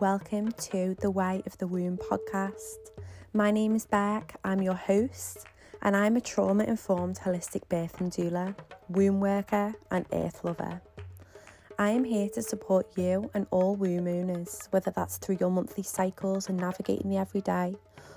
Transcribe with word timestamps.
Welcome 0.00 0.50
to 0.50 0.96
the 1.00 1.10
Way 1.10 1.44
of 1.46 1.56
the 1.58 1.68
Womb 1.68 1.98
podcast. 1.98 2.90
My 3.32 3.52
name 3.52 3.76
is 3.76 3.86
Beck, 3.86 4.34
I'm 4.42 4.60
your 4.60 4.74
host, 4.74 5.46
and 5.82 5.96
I'm 5.96 6.16
a 6.16 6.20
trauma 6.20 6.64
informed 6.64 7.20
holistic 7.20 7.68
birth 7.68 8.00
and 8.00 8.10
doula, 8.10 8.56
womb 8.88 9.20
worker, 9.20 9.72
and 9.92 10.04
earth 10.12 10.42
lover. 10.42 10.82
I 11.78 11.90
am 11.90 12.02
here 12.02 12.28
to 12.30 12.42
support 12.42 12.88
you 12.96 13.30
and 13.34 13.46
all 13.52 13.76
womb 13.76 14.08
owners, 14.08 14.66
whether 14.72 14.90
that's 14.90 15.18
through 15.18 15.38
your 15.38 15.50
monthly 15.50 15.84
cycles 15.84 16.48
and 16.48 16.58
navigating 16.58 17.10
the 17.10 17.18
everyday, 17.18 17.76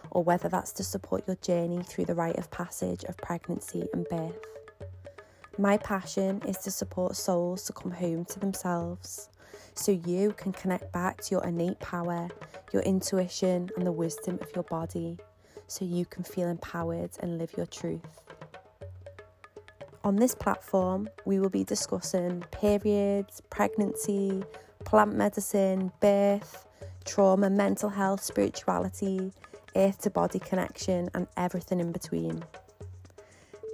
or 0.09 0.23
whether 0.23 0.49
that's 0.49 0.71
to 0.73 0.83
support 0.83 1.27
your 1.27 1.37
journey 1.37 1.83
through 1.83 2.05
the 2.05 2.15
rite 2.15 2.39
of 2.39 2.49
passage 2.49 3.03
of 3.03 3.17
pregnancy 3.17 3.87
and 3.93 4.07
birth. 4.09 4.39
My 5.59 5.77
passion 5.77 6.41
is 6.47 6.57
to 6.59 6.71
support 6.71 7.15
souls 7.15 7.65
to 7.65 7.73
come 7.73 7.91
home 7.91 8.25
to 8.25 8.39
themselves 8.39 9.29
so 9.73 9.91
you 9.91 10.33
can 10.33 10.51
connect 10.51 10.91
back 10.91 11.21
to 11.21 11.35
your 11.35 11.43
innate 11.43 11.79
power, 11.79 12.29
your 12.73 12.81
intuition, 12.83 13.69
and 13.77 13.85
the 13.85 13.91
wisdom 13.91 14.39
of 14.41 14.49
your 14.55 14.63
body 14.63 15.17
so 15.67 15.85
you 15.85 16.05
can 16.05 16.23
feel 16.23 16.47
empowered 16.47 17.11
and 17.19 17.37
live 17.37 17.53
your 17.57 17.65
truth. 17.65 18.21
On 20.03 20.15
this 20.15 20.33
platform, 20.33 21.09
we 21.25 21.39
will 21.39 21.49
be 21.49 21.63
discussing 21.63 22.43
periods, 22.51 23.41
pregnancy, 23.49 24.43
plant 24.85 25.15
medicine, 25.15 25.91
birth, 25.99 26.65
trauma, 27.03 27.49
mental 27.49 27.89
health, 27.89 28.23
spirituality, 28.23 29.33
earth 29.75 29.99
to 30.01 30.09
body 30.09 30.39
connection, 30.39 31.09
and 31.13 31.27
everything 31.35 31.79
in 31.79 31.91
between. 31.91 32.43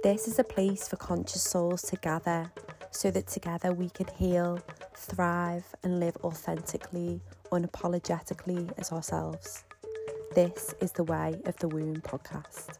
This 0.02 0.26
is 0.26 0.38
a 0.38 0.44
place 0.44 0.88
for 0.88 0.96
conscious 0.96 1.42
souls 1.42 1.82
to 1.82 1.96
gather 1.96 2.50
so 2.90 3.10
that 3.10 3.26
together 3.26 3.72
we 3.72 3.88
can 3.90 4.06
heal, 4.16 4.60
thrive, 4.96 5.64
and 5.82 6.00
live 6.00 6.16
authentically, 6.24 7.20
unapologetically 7.50 8.72
as 8.78 8.92
ourselves. 8.92 9.64
This 10.34 10.74
is 10.80 10.92
the 10.92 11.04
Way 11.04 11.40
of 11.44 11.56
the 11.58 11.68
Womb 11.68 12.00
podcast. 12.00 12.78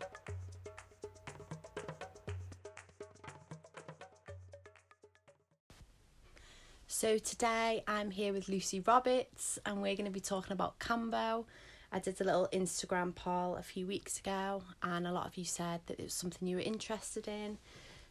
So, 6.87 7.19
today 7.19 7.83
I'm 7.87 8.11
here 8.11 8.33
with 8.33 8.49
Lucy 8.49 8.81
Roberts, 8.81 9.59
and 9.67 9.83
we're 9.83 9.97
going 9.97 10.07
to 10.07 10.11
be 10.11 10.21
talking 10.21 10.53
about 10.53 10.79
Kambo. 10.79 11.45
I 11.93 11.99
did 11.99 12.21
a 12.21 12.25
little 12.25 12.49
Instagram 12.53 13.15
poll 13.15 13.57
a 13.57 13.63
few 13.63 13.87
weeks 13.87 14.19
ago, 14.19 14.63
and 14.83 15.07
a 15.07 15.13
lot 15.13 15.27
of 15.27 15.37
you 15.37 15.45
said 15.45 15.81
that 15.87 16.01
it 16.01 16.05
was 16.05 16.15
something 16.15 16.49
you 16.49 16.57
were 16.57 16.63
interested 16.63 17.29
in. 17.29 17.59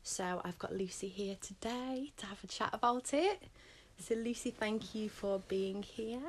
So, 0.03 0.41
I've 0.43 0.59
got 0.59 0.75
Lucy 0.75 1.07
here 1.07 1.37
today 1.41 2.11
to 2.17 2.25
have 2.25 2.43
a 2.43 2.47
chat 2.47 2.69
about 2.73 3.13
it. 3.13 3.43
So, 3.99 4.15
Lucy, 4.15 4.51
thank 4.51 4.95
you 4.95 5.09
for 5.09 5.39
being 5.47 5.81
here. 5.81 6.19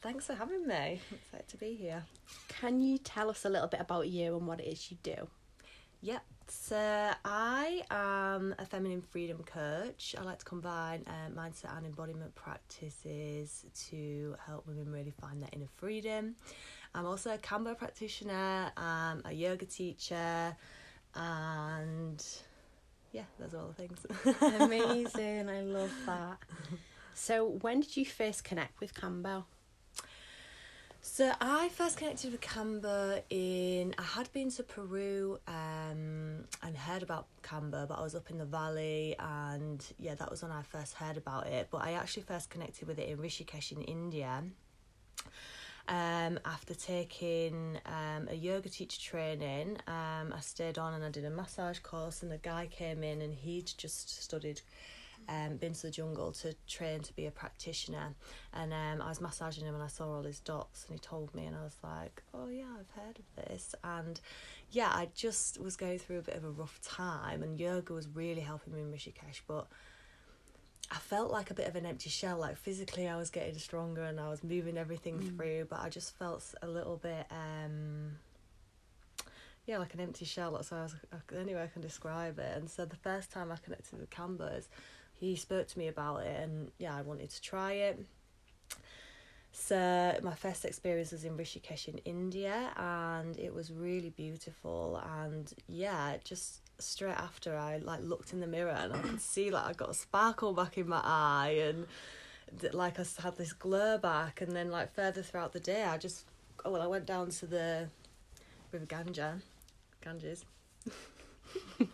Thanks 0.00 0.26
for 0.26 0.34
having 0.34 0.66
me. 0.66 0.74
I'm 1.10 1.18
excited 1.18 1.48
to 1.48 1.56
be 1.56 1.74
here. 1.74 2.02
Can 2.48 2.80
you 2.82 2.98
tell 2.98 3.30
us 3.30 3.44
a 3.44 3.48
little 3.48 3.68
bit 3.68 3.80
about 3.80 4.08
you 4.08 4.36
and 4.36 4.46
what 4.46 4.60
it 4.60 4.64
is 4.64 4.90
you 4.90 4.96
do? 5.02 5.28
Yep. 6.00 6.22
So 6.48 7.12
I 7.24 7.82
am 7.90 8.54
a 8.58 8.66
feminine 8.66 9.00
freedom 9.00 9.44
coach. 9.44 10.16
I 10.18 10.22
like 10.22 10.40
to 10.40 10.44
combine 10.44 11.04
uh, 11.06 11.30
mindset 11.30 11.76
and 11.76 11.86
embodiment 11.86 12.34
practices 12.34 13.64
to 13.90 14.34
help 14.44 14.66
women 14.66 14.90
really 14.90 15.12
find 15.20 15.40
their 15.40 15.48
inner 15.52 15.68
freedom. 15.76 16.34
I'm 16.94 17.06
also 17.06 17.32
a 17.32 17.38
Kambo 17.38 17.78
practitioner, 17.78 18.70
I'm 18.76 19.22
a 19.24 19.32
yoga 19.32 19.64
teacher, 19.64 20.56
and 21.14 22.22
yeah, 23.12 23.22
those 23.38 23.54
are 23.54 23.58
all 23.58 23.68
the 23.68 23.74
things. 23.74 24.04
Amazing. 24.60 25.48
I 25.48 25.60
love 25.60 25.92
that. 26.06 26.38
So, 27.14 27.46
when 27.46 27.80
did 27.80 27.96
you 27.96 28.04
first 28.04 28.44
connect 28.44 28.80
with 28.80 28.94
Kambo? 28.94 29.44
So 31.04 31.32
I 31.40 31.68
first 31.70 31.96
connected 31.96 32.30
with 32.30 32.40
Kambo 32.40 33.20
in 33.28 33.92
I 33.98 34.02
had 34.02 34.32
been 34.32 34.52
to 34.52 34.62
Peru 34.62 35.40
um 35.48 36.44
and 36.62 36.76
heard 36.76 37.02
about 37.02 37.26
Kambo, 37.42 37.88
but 37.88 37.98
I 37.98 38.02
was 38.02 38.14
up 38.14 38.30
in 38.30 38.38
the 38.38 38.44
valley 38.44 39.16
and 39.18 39.84
yeah, 39.98 40.14
that 40.14 40.30
was 40.30 40.42
when 40.42 40.52
I 40.52 40.62
first 40.62 40.94
heard 40.94 41.16
about 41.16 41.48
it. 41.48 41.68
But 41.72 41.78
I 41.78 41.94
actually 41.94 42.22
first 42.22 42.50
connected 42.50 42.86
with 42.86 43.00
it 43.00 43.08
in 43.08 43.18
Rishikesh 43.18 43.72
in 43.72 43.82
India. 43.82 44.44
Um, 45.88 46.38
after 46.44 46.72
taking 46.74 47.78
um, 47.84 48.28
a 48.30 48.34
yoga 48.34 48.68
teacher 48.68 49.00
training, 49.00 49.78
um, 49.88 50.32
I 50.32 50.38
stayed 50.40 50.78
on 50.78 50.94
and 50.94 51.04
I 51.04 51.10
did 51.10 51.24
a 51.24 51.30
massage 51.30 51.80
course, 51.80 52.22
and 52.22 52.30
the 52.30 52.38
guy 52.38 52.68
came 52.70 53.02
in 53.02 53.20
and 53.20 53.34
he'd 53.34 53.72
just 53.76 54.22
studied 54.22 54.60
um, 55.28 55.56
been 55.56 55.72
to 55.74 55.82
the 55.82 55.90
jungle 55.90 56.32
to 56.32 56.54
train 56.66 57.00
to 57.00 57.14
be 57.14 57.26
a 57.26 57.30
practitioner. 57.30 58.14
And 58.52 58.72
um, 58.72 59.02
I 59.02 59.08
was 59.08 59.20
massaging 59.20 59.64
him 59.64 59.74
and 59.74 59.82
I 59.82 59.88
saw 59.88 60.06
all 60.06 60.22
his 60.22 60.40
dots 60.40 60.84
and 60.84 60.94
he 60.94 60.98
told 60.98 61.34
me 61.34 61.46
and 61.46 61.56
I 61.56 61.62
was 61.62 61.76
like, 61.82 62.22
oh 62.34 62.48
yeah, 62.48 62.64
I've 62.78 63.02
heard 63.02 63.18
of 63.18 63.44
this. 63.46 63.74
And 63.84 64.20
yeah, 64.70 64.88
I 64.88 65.08
just 65.14 65.60
was 65.60 65.76
going 65.76 65.98
through 65.98 66.18
a 66.18 66.22
bit 66.22 66.36
of 66.36 66.44
a 66.44 66.50
rough 66.50 66.80
time 66.82 67.42
and 67.42 67.58
yoga 67.58 67.92
was 67.92 68.08
really 68.08 68.40
helping 68.40 68.74
me 68.74 68.80
in 68.80 68.90
Rishikesh. 68.90 69.40
But 69.46 69.66
I 70.92 70.96
felt 70.96 71.30
like 71.30 71.50
a 71.50 71.54
bit 71.54 71.66
of 71.68 71.76
an 71.76 71.86
empty 71.86 72.10
shell. 72.10 72.38
Like 72.38 72.56
physically, 72.56 73.08
I 73.08 73.16
was 73.16 73.30
getting 73.30 73.56
stronger 73.58 74.02
and 74.02 74.20
I 74.20 74.28
was 74.28 74.44
moving 74.44 74.76
everything 74.76 75.18
mm. 75.18 75.36
through, 75.36 75.66
but 75.70 75.80
I 75.80 75.88
just 75.88 76.16
felt 76.18 76.54
a 76.60 76.66
little 76.68 76.98
bit, 76.98 77.26
um, 77.30 78.18
yeah, 79.66 79.78
like 79.78 79.94
an 79.94 80.00
empty 80.00 80.26
shell. 80.26 80.52
That's 80.52 80.68
how 80.68 80.78
I 80.78 80.82
was, 80.82 80.94
any 81.34 81.54
way 81.54 81.62
I 81.62 81.68
can 81.68 81.80
describe 81.80 82.38
it. 82.38 82.56
And 82.56 82.68
so 82.68 82.84
the 82.84 82.96
first 82.96 83.30
time 83.30 83.50
I 83.50 83.56
connected 83.56 83.98
with 83.98 84.10
Kambos, 84.10 84.66
he 85.22 85.36
spoke 85.36 85.68
to 85.68 85.78
me 85.78 85.86
about 85.86 86.24
it 86.24 86.40
and 86.40 86.70
yeah, 86.78 86.96
I 86.96 87.02
wanted 87.02 87.30
to 87.30 87.40
try 87.40 87.72
it. 87.72 88.04
So 89.52 90.18
my 90.22 90.34
first 90.34 90.64
experience 90.64 91.12
was 91.12 91.24
in 91.24 91.36
Rishikesh 91.36 91.86
in 91.86 91.98
India 91.98 92.72
and 92.76 93.38
it 93.38 93.54
was 93.54 93.70
really 93.70 94.10
beautiful 94.10 95.00
and 95.24 95.52
yeah, 95.68 96.16
just 96.24 96.60
straight 96.78 97.16
after 97.16 97.56
I 97.56 97.76
like 97.78 98.00
looked 98.02 98.32
in 98.32 98.40
the 98.40 98.46
mirror 98.48 98.70
and 98.70 98.92
I 98.92 98.98
could 98.98 99.20
see 99.20 99.50
like 99.50 99.64
I 99.64 99.72
got 99.74 99.90
a 99.90 99.94
sparkle 99.94 100.52
back 100.54 100.76
in 100.76 100.88
my 100.88 101.00
eye 101.04 101.62
and 101.68 101.86
like 102.72 102.98
I 102.98 103.04
had 103.22 103.36
this 103.36 103.52
glow 103.52 103.98
back 103.98 104.40
and 104.40 104.56
then 104.56 104.70
like 104.70 104.92
further 104.92 105.22
throughout 105.22 105.52
the 105.52 105.60
day 105.60 105.84
I 105.84 105.98
just 105.98 106.24
oh 106.64 106.72
well 106.72 106.82
I 106.82 106.86
went 106.86 107.06
down 107.06 107.30
to 107.30 107.46
the 107.46 107.88
River 108.72 108.86
Ganga 108.86 109.38
Ganges 110.02 110.44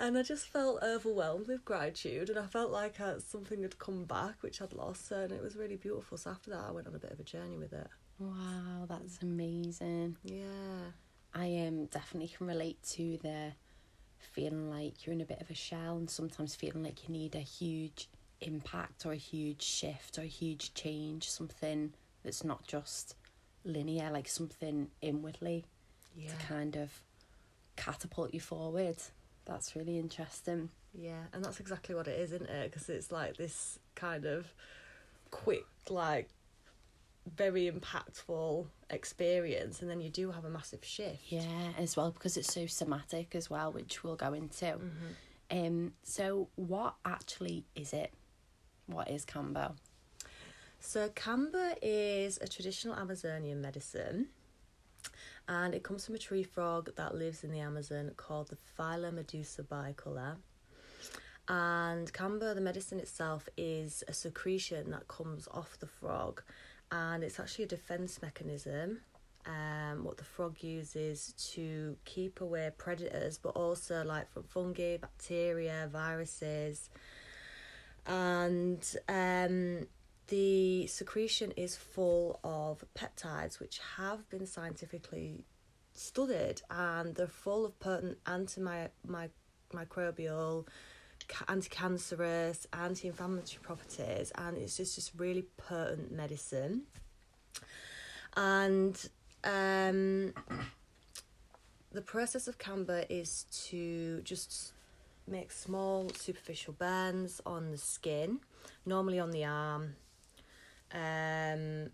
and 0.00 0.18
I 0.18 0.22
just 0.22 0.48
felt 0.48 0.82
overwhelmed 0.82 1.46
with 1.46 1.64
gratitude, 1.64 2.30
and 2.30 2.38
I 2.38 2.46
felt 2.46 2.70
like 2.70 3.00
uh, 3.00 3.18
something 3.18 3.62
had 3.62 3.78
come 3.78 4.04
back 4.04 4.42
which 4.42 4.60
I'd 4.60 4.72
lost, 4.72 5.10
and 5.12 5.30
it 5.32 5.42
was 5.42 5.56
really 5.56 5.76
beautiful. 5.76 6.18
So 6.18 6.30
after 6.30 6.50
that, 6.50 6.64
I 6.68 6.70
went 6.70 6.86
on 6.86 6.94
a 6.94 6.98
bit 6.98 7.12
of 7.12 7.20
a 7.20 7.24
journey 7.24 7.58
with 7.58 7.72
it. 7.72 7.88
Wow, 8.18 8.86
that's 8.88 9.22
amazing. 9.22 10.16
Yeah, 10.24 10.92
I 11.34 11.66
um 11.66 11.86
definitely 11.86 12.28
can 12.36 12.46
relate 12.46 12.82
to 12.94 13.18
the 13.22 13.52
feeling 14.18 14.68
like 14.68 15.06
you're 15.06 15.14
in 15.14 15.20
a 15.20 15.26
bit 15.26 15.40
of 15.40 15.50
a 15.50 15.54
shell, 15.54 15.96
and 15.96 16.10
sometimes 16.10 16.54
feeling 16.54 16.82
like 16.82 17.08
you 17.08 17.12
need 17.12 17.34
a 17.34 17.40
huge 17.40 18.08
impact 18.40 19.04
or 19.06 19.12
a 19.12 19.16
huge 19.16 19.62
shift 19.62 20.18
or 20.18 20.22
a 20.22 20.26
huge 20.26 20.74
change, 20.74 21.30
something 21.30 21.92
that's 22.24 22.44
not 22.44 22.66
just 22.66 23.14
linear, 23.64 24.10
like 24.10 24.28
something 24.28 24.88
inwardly 25.02 25.64
yeah. 26.16 26.30
to 26.30 26.46
kind 26.46 26.76
of 26.76 27.02
catapult 27.76 28.34
you 28.34 28.40
forward. 28.40 28.96
That's 29.50 29.74
really 29.74 29.98
interesting. 29.98 30.70
Yeah, 30.94 31.24
and 31.32 31.44
that's 31.44 31.58
exactly 31.58 31.96
what 31.96 32.06
it 32.06 32.20
is, 32.20 32.32
isn't 32.32 32.48
it? 32.48 32.70
Because 32.70 32.88
it's 32.88 33.10
like 33.10 33.36
this 33.36 33.80
kind 33.96 34.24
of 34.24 34.46
quick, 35.32 35.66
like 35.88 36.28
very 37.36 37.68
impactful 37.68 38.66
experience, 38.90 39.82
and 39.82 39.90
then 39.90 40.00
you 40.00 40.08
do 40.08 40.30
have 40.30 40.44
a 40.44 40.48
massive 40.48 40.84
shift. 40.84 41.32
Yeah, 41.32 41.72
as 41.76 41.96
well 41.96 42.12
because 42.12 42.36
it's 42.36 42.52
so 42.54 42.66
somatic 42.66 43.34
as 43.34 43.50
well, 43.50 43.72
which 43.72 44.04
we'll 44.04 44.14
go 44.14 44.32
into. 44.34 44.66
Mm-hmm. 44.66 45.58
Um, 45.66 45.92
so 46.04 46.46
what 46.54 46.94
actually 47.04 47.64
is 47.74 47.92
it? 47.92 48.12
What 48.86 49.10
is 49.10 49.26
Kambo? 49.26 49.72
So 50.78 51.08
Kambo 51.08 51.74
is 51.82 52.38
a 52.40 52.46
traditional 52.46 52.94
Amazonian 52.94 53.60
medicine 53.60 54.28
and 55.50 55.74
it 55.74 55.82
comes 55.82 56.06
from 56.06 56.14
a 56.14 56.18
tree 56.18 56.44
frog 56.44 56.90
that 56.94 57.16
lives 57.16 57.42
in 57.42 57.50
the 57.50 57.58
Amazon 57.58 58.12
called 58.16 58.48
the 58.48 58.56
Phyllomedusa 58.78 59.66
bicolor. 59.66 60.36
And 61.48 62.10
Kambo, 62.12 62.54
the 62.54 62.60
medicine 62.60 63.00
itself, 63.00 63.48
is 63.56 64.04
a 64.06 64.12
secretion 64.12 64.92
that 64.92 65.08
comes 65.08 65.48
off 65.52 65.76
the 65.80 65.88
frog, 65.88 66.40
and 66.92 67.24
it's 67.24 67.40
actually 67.40 67.64
a 67.64 67.68
defense 67.68 68.22
mechanism. 68.22 69.00
Um, 69.44 70.04
what 70.04 70.18
the 70.18 70.24
frog 70.24 70.62
uses 70.62 71.34
to 71.54 71.96
keep 72.04 72.40
away 72.40 72.70
predators, 72.78 73.36
but 73.36 73.56
also 73.56 74.04
like 74.04 74.30
from 74.30 74.44
fungi, 74.44 74.98
bacteria, 74.98 75.88
viruses, 75.90 76.90
and 78.06 78.86
um, 79.08 79.88
the 80.30 80.86
secretion 80.86 81.52
is 81.56 81.76
full 81.76 82.40
of 82.42 82.82
peptides 82.96 83.60
which 83.60 83.80
have 83.96 84.26
been 84.30 84.46
scientifically 84.46 85.44
studied 85.92 86.62
and 86.70 87.14
they're 87.14 87.26
full 87.26 87.66
of 87.66 87.78
potent 87.78 88.16
antimicrobial 88.24 90.64
anti-cancerous, 91.48 92.66
anti-inflammatory 92.72 93.60
properties, 93.62 94.32
and 94.36 94.56
it's 94.56 94.76
just 94.76 94.94
just 94.94 95.12
really 95.16 95.44
potent 95.56 96.12
medicine. 96.12 96.82
And 98.36 98.96
um, 99.44 100.34
the 101.92 102.02
process 102.02 102.48
of 102.48 102.58
Kambo 102.58 103.04
is 103.08 103.46
to 103.68 104.20
just 104.22 104.72
make 105.26 105.52
small 105.52 106.10
superficial 106.10 106.72
burns 106.72 107.40
on 107.46 107.70
the 107.70 107.78
skin, 107.78 108.40
normally 108.86 109.18
on 109.18 109.30
the 109.30 109.44
arm, 109.44 109.94
um, 110.92 111.90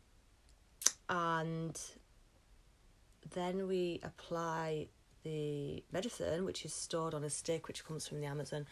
and 1.09 1.81
then 3.35 3.67
we 3.69 4.01
apply 4.03 4.89
the 5.23 5.83
medicine, 5.93 6.45
which 6.45 6.65
is 6.65 6.73
stored 6.73 7.15
on 7.15 7.25
a 7.25 7.31
stick, 7.31 7.69
which 7.69 7.85
comes 7.85 8.07
from 8.07 8.21
the 8.21 8.27
Amazon, 8.27 8.67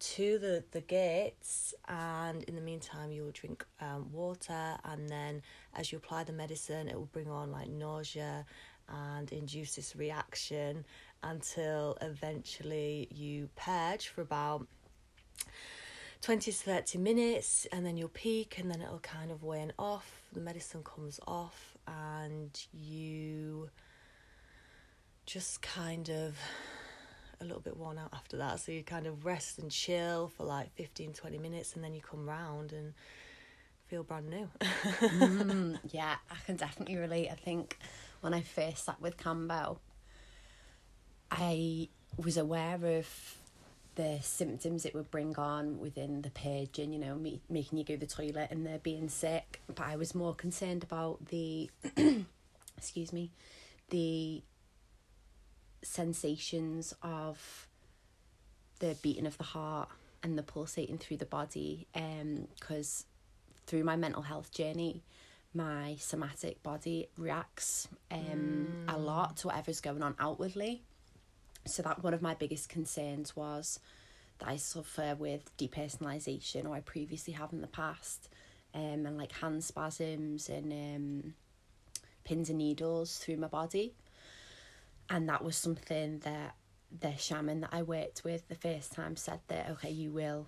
to 0.00 0.38
the, 0.38 0.64
the 0.72 0.80
gates. 0.80 1.74
And 1.88 2.42
in 2.44 2.56
the 2.56 2.60
meantime, 2.60 3.12
you 3.12 3.22
will 3.22 3.30
drink 3.30 3.64
um, 3.80 4.10
water. 4.12 4.76
And 4.84 5.08
then 5.08 5.42
as 5.74 5.92
you 5.92 5.98
apply 5.98 6.24
the 6.24 6.32
medicine, 6.32 6.88
it 6.88 6.96
will 6.96 7.10
bring 7.12 7.30
on 7.30 7.52
like 7.52 7.68
nausea 7.68 8.44
and 8.88 9.30
induce 9.32 9.76
this 9.76 9.94
reaction 9.94 10.84
until 11.22 11.96
eventually 12.00 13.08
you 13.10 13.48
purge 13.54 14.08
for 14.08 14.22
about 14.22 14.66
20 16.22 16.52
to 16.52 16.56
30 16.56 16.98
minutes 16.98 17.66
and 17.72 17.84
then 17.84 17.96
you'll 17.96 18.08
peak 18.08 18.58
and 18.58 18.70
then 18.70 18.82
it'll 18.82 18.98
kind 18.98 19.30
of 19.30 19.42
wane 19.42 19.72
off 19.78 20.22
the 20.32 20.40
medicine 20.40 20.82
comes 20.82 21.18
off 21.26 21.76
and 21.86 22.66
you 22.72 23.70
just 25.26 25.62
kind 25.62 26.10
of 26.10 26.36
a 27.40 27.44
little 27.44 27.60
bit 27.60 27.76
worn 27.76 27.98
out 27.98 28.10
after 28.12 28.36
that. 28.36 28.60
So 28.60 28.72
you 28.72 28.82
kind 28.82 29.06
of 29.06 29.24
rest 29.24 29.58
and 29.58 29.70
chill 29.70 30.28
for 30.36 30.44
like 30.44 30.72
15 30.74 31.14
20 31.14 31.38
minutes 31.38 31.74
and 31.74 31.82
then 31.82 31.94
you 31.94 32.00
come 32.02 32.28
round 32.28 32.72
and 32.72 32.92
feel 33.86 34.02
brand 34.02 34.28
new. 34.28 34.48
Mm, 34.60 35.78
yeah 35.90 36.16
i 36.30 36.36
can 36.46 36.56
definitely 36.56 36.96
relate. 36.96 37.28
I 37.28 37.34
think 37.34 37.76
when 38.20 38.34
i 38.34 38.40
first 38.42 38.84
sat 38.84 39.00
with 39.00 39.16
Kambo 39.16 39.78
i 41.30 41.88
was 42.16 42.36
aware 42.36 42.78
of 42.84 43.08
the 43.94 44.18
symptoms 44.22 44.84
it 44.84 44.94
would 44.94 45.10
bring 45.10 45.36
on 45.36 45.78
within 45.78 46.22
the 46.22 46.30
purging, 46.30 46.92
you 46.92 46.98
know, 46.98 47.14
me, 47.16 47.40
making 47.48 47.78
you 47.78 47.84
go 47.84 47.94
to 47.94 48.00
the 48.00 48.06
toilet 48.06 48.48
and 48.50 48.66
they're 48.66 48.78
being 48.78 49.08
sick. 49.08 49.60
But 49.66 49.86
I 49.86 49.96
was 49.96 50.14
more 50.14 50.34
concerned 50.34 50.82
about 50.82 51.26
the, 51.26 51.70
excuse 52.76 53.12
me, 53.12 53.30
the 53.90 54.42
sensations 55.82 56.94
of 57.02 57.66
the 58.78 58.96
beating 59.02 59.26
of 59.26 59.36
the 59.38 59.44
heart 59.44 59.88
and 60.22 60.38
the 60.38 60.42
pulsating 60.42 60.98
through 60.98 61.18
the 61.18 61.26
body. 61.26 61.86
Um, 61.94 62.46
because 62.58 63.04
through 63.66 63.84
my 63.84 63.96
mental 63.96 64.22
health 64.22 64.52
journey, 64.52 65.02
my 65.52 65.96
somatic 65.98 66.62
body 66.62 67.08
reacts 67.16 67.88
um 68.12 68.68
mm. 68.86 68.94
a 68.94 68.96
lot 68.96 69.36
to 69.36 69.48
whatever's 69.48 69.80
going 69.80 70.00
on 70.00 70.14
outwardly 70.20 70.84
so 71.70 71.82
that 71.82 72.02
one 72.02 72.14
of 72.14 72.22
my 72.22 72.34
biggest 72.34 72.68
concerns 72.68 73.34
was 73.36 73.80
that 74.38 74.48
I 74.48 74.56
suffer 74.56 75.14
with 75.18 75.56
depersonalization 75.56 76.66
or 76.66 76.74
I 76.74 76.80
previously 76.80 77.34
have 77.34 77.52
in 77.52 77.60
the 77.60 77.66
past 77.66 78.28
um 78.74 79.06
and 79.06 79.18
like 79.18 79.32
hand 79.32 79.64
spasms 79.64 80.48
and 80.48 80.72
um 80.72 81.34
pins 82.24 82.48
and 82.48 82.58
needles 82.58 83.18
through 83.18 83.36
my 83.36 83.48
body 83.48 83.94
and 85.08 85.28
that 85.28 85.42
was 85.42 85.56
something 85.56 86.20
that 86.20 86.54
the 87.00 87.16
shaman 87.16 87.60
that 87.60 87.70
I 87.72 87.82
worked 87.82 88.22
with 88.24 88.48
the 88.48 88.54
first 88.54 88.92
time 88.92 89.16
said 89.16 89.40
that 89.48 89.70
okay 89.70 89.90
you 89.90 90.10
will 90.10 90.46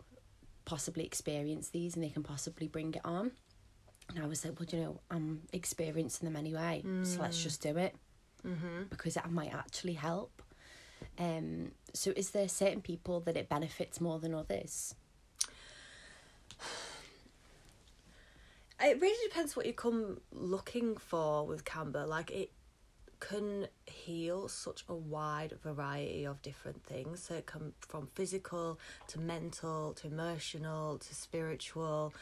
possibly 0.64 1.04
experience 1.04 1.70
these 1.70 1.94
and 1.94 2.04
they 2.04 2.10
can 2.10 2.22
possibly 2.22 2.68
bring 2.68 2.94
it 2.94 3.00
on 3.04 3.32
and 4.14 4.22
I 4.22 4.26
was 4.26 4.44
like 4.44 4.58
well 4.58 4.68
you 4.70 4.78
know 4.78 5.00
I'm 5.10 5.42
experiencing 5.52 6.26
them 6.26 6.36
anyway 6.36 6.82
mm. 6.86 7.06
so 7.06 7.20
let's 7.20 7.38
mm. 7.38 7.42
just 7.42 7.62
do 7.62 7.76
it 7.76 7.94
mm-hmm. 8.46 8.84
because 8.90 9.16
it 9.16 9.30
might 9.30 9.54
actually 9.54 9.94
help 9.94 10.42
um, 11.18 11.72
so, 11.92 12.12
is 12.16 12.30
there 12.30 12.48
certain 12.48 12.80
people 12.80 13.20
that 13.20 13.36
it 13.36 13.48
benefits 13.48 14.00
more 14.00 14.18
than 14.18 14.34
others? 14.34 14.94
It 18.84 19.00
really 19.00 19.28
depends 19.28 19.54
what 19.54 19.64
you 19.64 19.72
come 19.72 20.20
looking 20.32 20.96
for 20.96 21.46
with 21.46 21.64
Kambo. 21.64 22.06
Like 22.06 22.32
it 22.32 22.50
can 23.20 23.68
heal 23.86 24.48
such 24.48 24.84
a 24.88 24.94
wide 24.94 25.52
variety 25.62 26.24
of 26.24 26.42
different 26.42 26.82
things. 26.84 27.22
So 27.22 27.34
it 27.34 27.46
can 27.46 27.72
from 27.78 28.08
physical 28.14 28.80
to 29.08 29.20
mental 29.20 29.92
to 29.94 30.08
emotional 30.08 30.98
to 30.98 31.14
spiritual. 31.14 32.12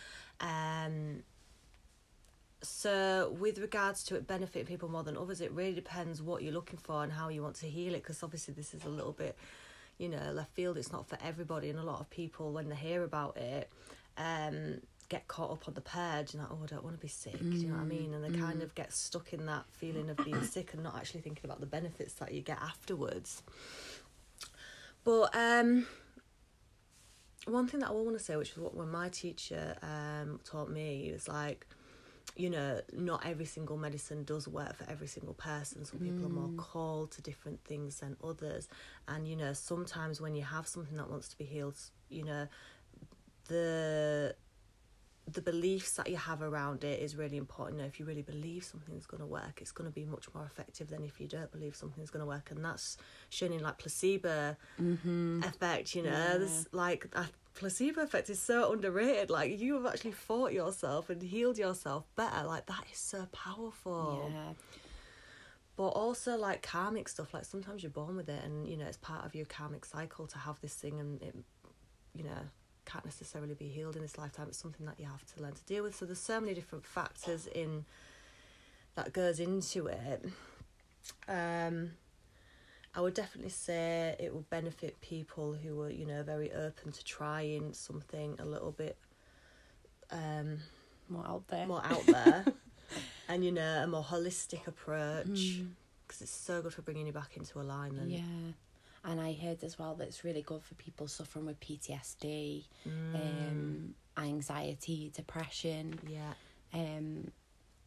Um, 0.40 1.22
so 2.62 3.34
with 3.38 3.58
regards 3.58 4.04
to 4.04 4.14
it 4.14 4.26
benefiting 4.26 4.66
people 4.66 4.88
more 4.88 5.02
than 5.02 5.16
others 5.16 5.40
it 5.40 5.50
really 5.52 5.74
depends 5.74 6.20
what 6.20 6.42
you're 6.42 6.52
looking 6.52 6.78
for 6.78 7.02
and 7.02 7.12
how 7.12 7.28
you 7.28 7.42
want 7.42 7.54
to 7.56 7.66
heal 7.66 7.94
it 7.94 8.02
because 8.02 8.22
obviously 8.22 8.52
this 8.52 8.74
is 8.74 8.84
a 8.84 8.88
little 8.88 9.12
bit 9.12 9.36
you 9.98 10.08
know 10.08 10.30
left 10.32 10.52
field 10.54 10.76
it's 10.76 10.92
not 10.92 11.08
for 11.08 11.18
everybody 11.24 11.70
and 11.70 11.78
a 11.78 11.82
lot 11.82 12.00
of 12.00 12.10
people 12.10 12.52
when 12.52 12.68
they 12.68 12.74
hear 12.76 13.02
about 13.02 13.36
it 13.36 13.70
um 14.18 14.80
get 15.08 15.26
caught 15.26 15.50
up 15.50 15.66
on 15.66 15.74
the 15.74 15.80
purge 15.80 16.34
and 16.34 16.42
like 16.42 16.52
oh 16.52 16.60
I 16.62 16.66
don't 16.66 16.84
want 16.84 16.96
to 16.96 17.00
be 17.00 17.08
sick 17.08 17.36
mm. 17.36 17.50
do 17.50 17.56
you 17.56 17.68
know 17.68 17.74
what 17.74 17.82
I 17.82 17.86
mean 17.86 18.14
and 18.14 18.22
they 18.22 18.28
mm. 18.28 18.40
kind 18.40 18.62
of 18.62 18.74
get 18.74 18.92
stuck 18.92 19.32
in 19.32 19.46
that 19.46 19.64
feeling 19.72 20.08
of 20.10 20.16
being 20.18 20.42
sick 20.44 20.72
and 20.74 20.82
not 20.82 20.96
actually 20.96 21.22
thinking 21.22 21.44
about 21.44 21.60
the 21.60 21.66
benefits 21.66 22.14
that 22.14 22.32
you 22.32 22.42
get 22.42 22.58
afterwards 22.62 23.42
but 25.02 25.34
um 25.34 25.86
one 27.46 27.66
thing 27.66 27.80
that 27.80 27.88
I 27.88 27.92
want 27.92 28.16
to 28.16 28.22
say 28.22 28.36
which 28.36 28.50
is 28.50 28.58
what 28.58 28.76
when 28.76 28.90
my 28.90 29.08
teacher 29.08 29.76
um 29.82 30.40
taught 30.44 30.70
me 30.70 31.10
was 31.12 31.26
like 31.26 31.66
you 32.36 32.50
know, 32.50 32.80
not 32.92 33.26
every 33.26 33.44
single 33.44 33.76
medicine 33.76 34.24
does 34.24 34.46
work 34.48 34.76
for 34.76 34.88
every 34.88 35.06
single 35.06 35.34
person. 35.34 35.84
Some 35.84 36.00
people 36.00 36.20
mm. 36.20 36.26
are 36.26 36.28
more 36.28 36.48
mm. 36.48 36.56
called 36.56 37.12
to 37.12 37.22
different 37.22 37.62
things 37.64 38.00
than 38.00 38.16
others. 38.22 38.68
And, 39.08 39.26
you 39.26 39.36
know, 39.36 39.52
sometimes 39.52 40.20
when 40.20 40.34
you 40.34 40.42
have 40.42 40.66
something 40.66 40.96
that 40.96 41.10
wants 41.10 41.28
to 41.28 41.38
be 41.38 41.44
healed, 41.44 41.78
you 42.08 42.24
know, 42.24 42.48
the 43.48 44.34
the 45.32 45.42
beliefs 45.42 45.92
that 45.92 46.08
you 46.08 46.16
have 46.16 46.42
around 46.42 46.84
it 46.84 47.00
is 47.00 47.16
really 47.16 47.36
important. 47.36 47.80
If 47.82 48.00
you 48.00 48.06
really 48.06 48.22
believe 48.22 48.64
something's 48.64 49.06
going 49.06 49.20
to 49.20 49.26
work, 49.26 49.58
it's 49.60 49.72
going 49.72 49.88
to 49.88 49.94
be 49.94 50.04
much 50.04 50.26
more 50.34 50.44
effective 50.44 50.88
than 50.88 51.04
if 51.04 51.20
you 51.20 51.26
don't 51.26 51.50
believe 51.50 51.76
something's 51.76 52.10
going 52.10 52.20
to 52.20 52.26
work. 52.26 52.50
And 52.50 52.64
that's 52.64 52.96
shown 53.28 53.52
in 53.52 53.62
like 53.62 53.78
placebo 53.78 54.56
mm-hmm. 54.80 55.42
effect. 55.42 55.94
You 55.94 56.02
know, 56.02 56.10
yeah. 56.10 56.38
there's 56.38 56.68
like 56.72 57.06
I 57.14 57.26
placebo 57.54 58.02
effect 58.02 58.30
is 58.30 58.40
so 58.40 58.72
underrated. 58.72 59.30
Like 59.30 59.58
you 59.58 59.74
have 59.74 59.86
actually 59.86 60.12
fought 60.12 60.52
yourself 60.52 61.10
and 61.10 61.22
healed 61.22 61.58
yourself 61.58 62.04
better. 62.16 62.46
Like 62.46 62.66
that 62.66 62.84
is 62.90 62.98
so 62.98 63.26
powerful. 63.32 64.30
Yeah. 64.32 64.52
But 65.76 65.88
also 65.88 66.36
like 66.36 66.62
karmic 66.62 67.08
stuff. 67.08 67.32
Like 67.34 67.44
sometimes 67.44 67.82
you're 67.82 67.90
born 67.90 68.16
with 68.16 68.28
it, 68.28 68.42
and 68.44 68.68
you 68.68 68.76
know 68.76 68.86
it's 68.86 68.98
part 68.98 69.24
of 69.24 69.34
your 69.34 69.46
karmic 69.46 69.84
cycle 69.84 70.26
to 70.26 70.38
have 70.38 70.60
this 70.60 70.74
thing, 70.74 71.00
and 71.00 71.22
it, 71.22 71.34
you 72.14 72.24
know, 72.24 72.48
can't 72.90 73.04
necessarily 73.04 73.54
be 73.54 73.68
healed 73.68 73.96
in 73.96 74.02
this 74.02 74.18
lifetime. 74.18 74.46
It's 74.48 74.58
something 74.58 74.86
that 74.86 74.98
you 74.98 75.06
have 75.06 75.24
to 75.34 75.42
learn 75.42 75.52
to 75.52 75.64
deal 75.64 75.84
with. 75.84 75.94
So 75.94 76.06
there's 76.06 76.18
so 76.18 76.40
many 76.40 76.54
different 76.54 76.84
factors 76.84 77.46
in 77.46 77.84
that 78.94 79.12
goes 79.12 79.38
into 79.38 79.86
it. 79.86 80.26
Um, 81.28 81.92
I 82.94 83.00
would 83.00 83.14
definitely 83.14 83.50
say 83.50 84.16
it 84.18 84.32
will 84.34 84.46
benefit 84.50 85.00
people 85.00 85.54
who 85.54 85.80
are, 85.82 85.90
you 85.90 86.06
know, 86.06 86.22
very 86.22 86.52
open 86.52 86.92
to 86.92 87.04
trying 87.04 87.72
something 87.72 88.36
a 88.40 88.44
little 88.44 88.72
bit 88.72 88.96
um, 90.10 90.58
more 91.08 91.26
out 91.26 91.46
there. 91.48 91.66
More 91.66 91.82
out 91.84 92.04
there. 92.06 92.44
and, 93.28 93.44
you 93.44 93.52
know, 93.52 93.84
a 93.84 93.86
more 93.86 94.02
holistic 94.02 94.66
approach. 94.66 95.60
Because 96.06 96.18
mm. 96.18 96.22
it's 96.22 96.30
so 96.30 96.62
good 96.62 96.74
for 96.74 96.82
bringing 96.82 97.06
you 97.06 97.12
back 97.12 97.36
into 97.36 97.60
alignment. 97.60 98.10
Yeah. 98.10 98.22
And 99.04 99.20
I 99.20 99.32
heard 99.32 99.64
as 99.64 99.78
well 99.78 99.94
that 99.94 100.08
it's 100.08 100.24
really 100.24 100.42
good 100.42 100.62
for 100.62 100.74
people 100.74 101.08
suffering 101.08 101.46
with 101.46 101.58
PTSD, 101.60 102.64
mm. 102.86 103.14
um, 103.14 103.94
anxiety, 104.18 105.10
depression. 105.14 105.98
Yeah. 106.06 106.32
Um, 106.74 107.30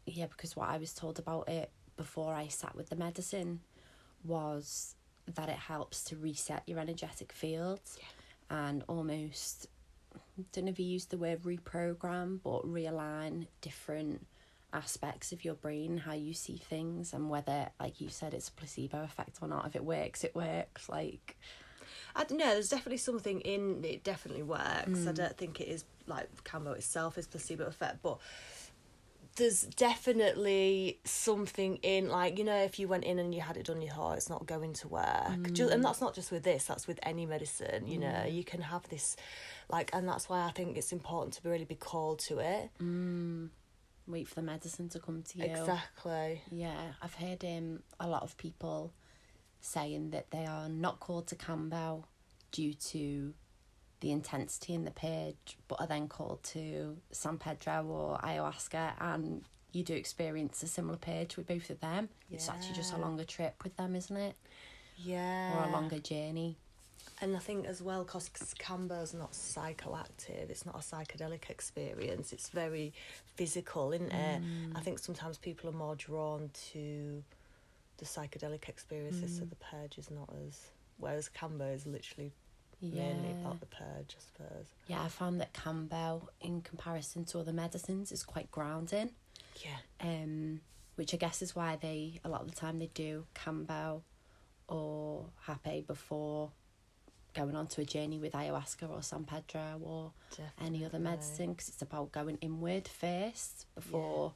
yeah, 0.06 0.26
because 0.26 0.56
what 0.56 0.68
I 0.68 0.76
was 0.78 0.92
told 0.92 1.18
about 1.18 1.48
it 1.48 1.70
before 1.96 2.34
I 2.34 2.48
sat 2.48 2.74
with 2.74 2.90
the 2.90 2.96
medicine 2.96 3.60
was 4.24 4.96
that 5.32 5.48
it 5.48 5.56
helps 5.56 6.04
to 6.04 6.16
reset 6.16 6.62
your 6.66 6.78
energetic 6.78 7.32
fields 7.32 7.98
yeah. 7.98 8.68
and 8.68 8.84
almost 8.88 9.68
don't 10.52 10.64
know 10.66 10.70
if 10.70 10.78
you 10.78 10.86
use 10.86 11.06
the 11.06 11.16
word 11.16 11.42
reprogram 11.42 12.40
but 12.42 12.62
realign 12.66 13.46
different 13.60 14.26
aspects 14.74 15.32
of 15.32 15.44
your 15.44 15.54
brain 15.54 15.98
how 15.98 16.12
you 16.12 16.34
see 16.34 16.56
things 16.56 17.12
and 17.12 17.30
whether 17.30 17.68
like 17.80 18.00
you 18.00 18.08
said 18.08 18.34
it's 18.34 18.48
a 18.48 18.52
placebo 18.52 19.02
effect 19.02 19.38
or 19.40 19.48
not. 19.48 19.66
If 19.66 19.76
it 19.76 19.84
works 19.84 20.24
it 20.24 20.34
works. 20.34 20.88
Like 20.88 21.36
I 22.16 22.24
don't 22.24 22.38
know 22.38 22.50
there's 22.50 22.68
definitely 22.68 22.98
something 22.98 23.40
in 23.40 23.84
it 23.84 24.04
definitely 24.04 24.42
works. 24.42 25.00
Mm. 25.00 25.08
I 25.08 25.12
don't 25.12 25.38
think 25.38 25.60
it 25.60 25.68
is 25.68 25.84
like 26.06 26.28
Kambo 26.44 26.74
itself 26.74 27.16
is 27.16 27.26
placebo 27.26 27.66
effect 27.66 27.98
but 28.02 28.18
there's 29.36 29.62
definitely 29.62 31.00
something 31.04 31.76
in 31.82 32.08
like 32.08 32.38
you 32.38 32.44
know 32.44 32.62
if 32.62 32.78
you 32.78 32.86
went 32.86 33.02
in 33.02 33.18
and 33.18 33.34
you 33.34 33.40
had 33.40 33.56
it 33.56 33.66
done 33.66 33.82
your 33.82 33.92
thought 33.92 34.16
it's 34.16 34.30
not 34.30 34.46
going 34.46 34.72
to 34.74 34.88
work. 34.88 35.52
Ju- 35.52 35.68
and 35.68 35.80
mm. 35.80 35.82
that's 35.82 36.00
not 36.00 36.14
just 36.14 36.30
with 36.30 36.42
this 36.42 36.64
that's 36.64 36.86
with 36.86 37.00
any 37.02 37.26
medicine 37.26 37.86
you 37.86 37.98
know. 37.98 38.06
Mm. 38.06 38.32
You 38.32 38.44
can 38.44 38.60
have 38.60 38.88
this 38.88 39.16
like 39.68 39.90
and 39.92 40.08
that's 40.08 40.28
why 40.28 40.44
i 40.44 40.50
think 40.50 40.76
it's 40.76 40.92
important 40.92 41.34
to 41.34 41.48
really 41.48 41.64
be 41.64 41.74
called 41.74 42.18
to 42.18 42.38
it 42.38 42.70
mm. 42.82 43.48
Wait 44.06 44.28
for 44.28 44.36
the 44.36 44.42
medicine 44.42 44.88
to 44.90 44.98
come 44.98 45.22
to 45.22 45.38
you. 45.38 45.44
exactly 45.44 46.42
Yeah, 46.50 46.92
I've 47.00 47.14
heard 47.14 47.44
um, 47.44 47.82
a 47.98 48.06
lot 48.06 48.22
of 48.22 48.36
people 48.36 48.92
saying 49.60 50.10
that 50.10 50.30
they 50.30 50.44
are 50.44 50.68
not 50.68 51.00
called 51.00 51.26
to 51.28 51.36
Kambo 51.36 52.04
due 52.52 52.74
to 52.74 53.32
the 54.00 54.12
intensity 54.12 54.74
in 54.74 54.84
the 54.84 54.90
purge, 54.90 55.56
but 55.68 55.80
are 55.80 55.86
then 55.86 56.08
called 56.08 56.42
to 56.42 56.98
San 57.10 57.38
Pedro 57.38 57.86
or 57.86 58.18
ayahuasca, 58.18 58.92
and 59.00 59.42
you 59.72 59.82
do 59.82 59.94
experience 59.94 60.62
a 60.62 60.66
similar 60.66 60.98
purge 60.98 61.36
with 61.38 61.46
both 61.46 61.70
of 61.70 61.80
them. 61.80 62.10
It's 62.30 62.48
actually 62.50 62.74
just 62.74 62.92
a 62.92 62.98
longer 62.98 63.24
trip 63.24 63.64
with 63.64 63.76
them, 63.76 63.96
isn't 63.96 64.16
it? 64.16 64.36
yeah 64.96 65.56
Or 65.56 65.68
a 65.68 65.72
longer 65.72 65.98
journey. 65.98 66.58
And 67.24 67.34
I 67.34 67.40
think 67.40 67.64
as 67.66 67.80
well, 67.80 68.04
because 68.04 68.28
Kambo's 68.58 69.14
not 69.14 69.32
psychoactive, 69.32 70.50
it's 70.50 70.66
not 70.66 70.74
a 70.74 70.78
psychedelic 70.80 71.48
experience, 71.48 72.34
it's 72.34 72.50
very 72.50 72.92
physical, 73.34 73.92
isn't 73.92 74.12
it? 74.12 74.42
I 74.74 74.80
think 74.80 74.98
sometimes 74.98 75.38
people 75.38 75.70
are 75.70 75.72
more 75.72 75.96
drawn 75.96 76.50
to 76.72 77.22
the 77.96 78.04
psychedelic 78.04 78.68
experiences, 78.68 79.38
so 79.38 79.44
the 79.46 79.56
purge 79.56 79.96
is 79.96 80.10
not 80.10 80.28
as. 80.46 80.60
Whereas 80.98 81.30
Kambo 81.30 81.74
is 81.74 81.86
literally 81.86 82.30
mainly 82.82 83.30
about 83.40 83.58
the 83.60 83.66
purge, 83.66 84.16
I 84.18 84.20
suppose. 84.20 84.66
Yeah, 84.86 85.02
I 85.02 85.08
found 85.08 85.40
that 85.40 85.54
Kambo, 85.54 86.28
in 86.42 86.60
comparison 86.60 87.24
to 87.26 87.38
other 87.38 87.54
medicines, 87.54 88.12
is 88.12 88.22
quite 88.22 88.50
grounding. 88.50 89.10
Yeah. 89.64 89.78
um, 90.00 90.60
which 90.96 91.14
I 91.14 91.16
guess 91.16 91.40
is 91.40 91.56
why 91.56 91.78
they 91.80 92.20
a 92.24 92.28
lot 92.28 92.42
of 92.42 92.50
the 92.50 92.56
time 92.56 92.78
they 92.78 92.90
do 92.92 93.24
Kambo 93.34 94.02
or 94.68 95.26
Hapé 95.46 95.86
before 95.86 96.50
going 97.34 97.56
on 97.56 97.66
to 97.66 97.80
a 97.80 97.84
journey 97.84 98.18
with 98.18 98.32
ayahuasca 98.32 98.88
or 98.88 99.02
San 99.02 99.24
Pedro 99.24 99.80
or 99.82 100.12
any 100.60 100.84
other 100.84 100.98
medicine 100.98 101.52
because 101.52 101.68
it's 101.68 101.82
about 101.82 102.12
going 102.12 102.38
inward 102.40 102.88
first 102.88 103.66
before 103.74 104.32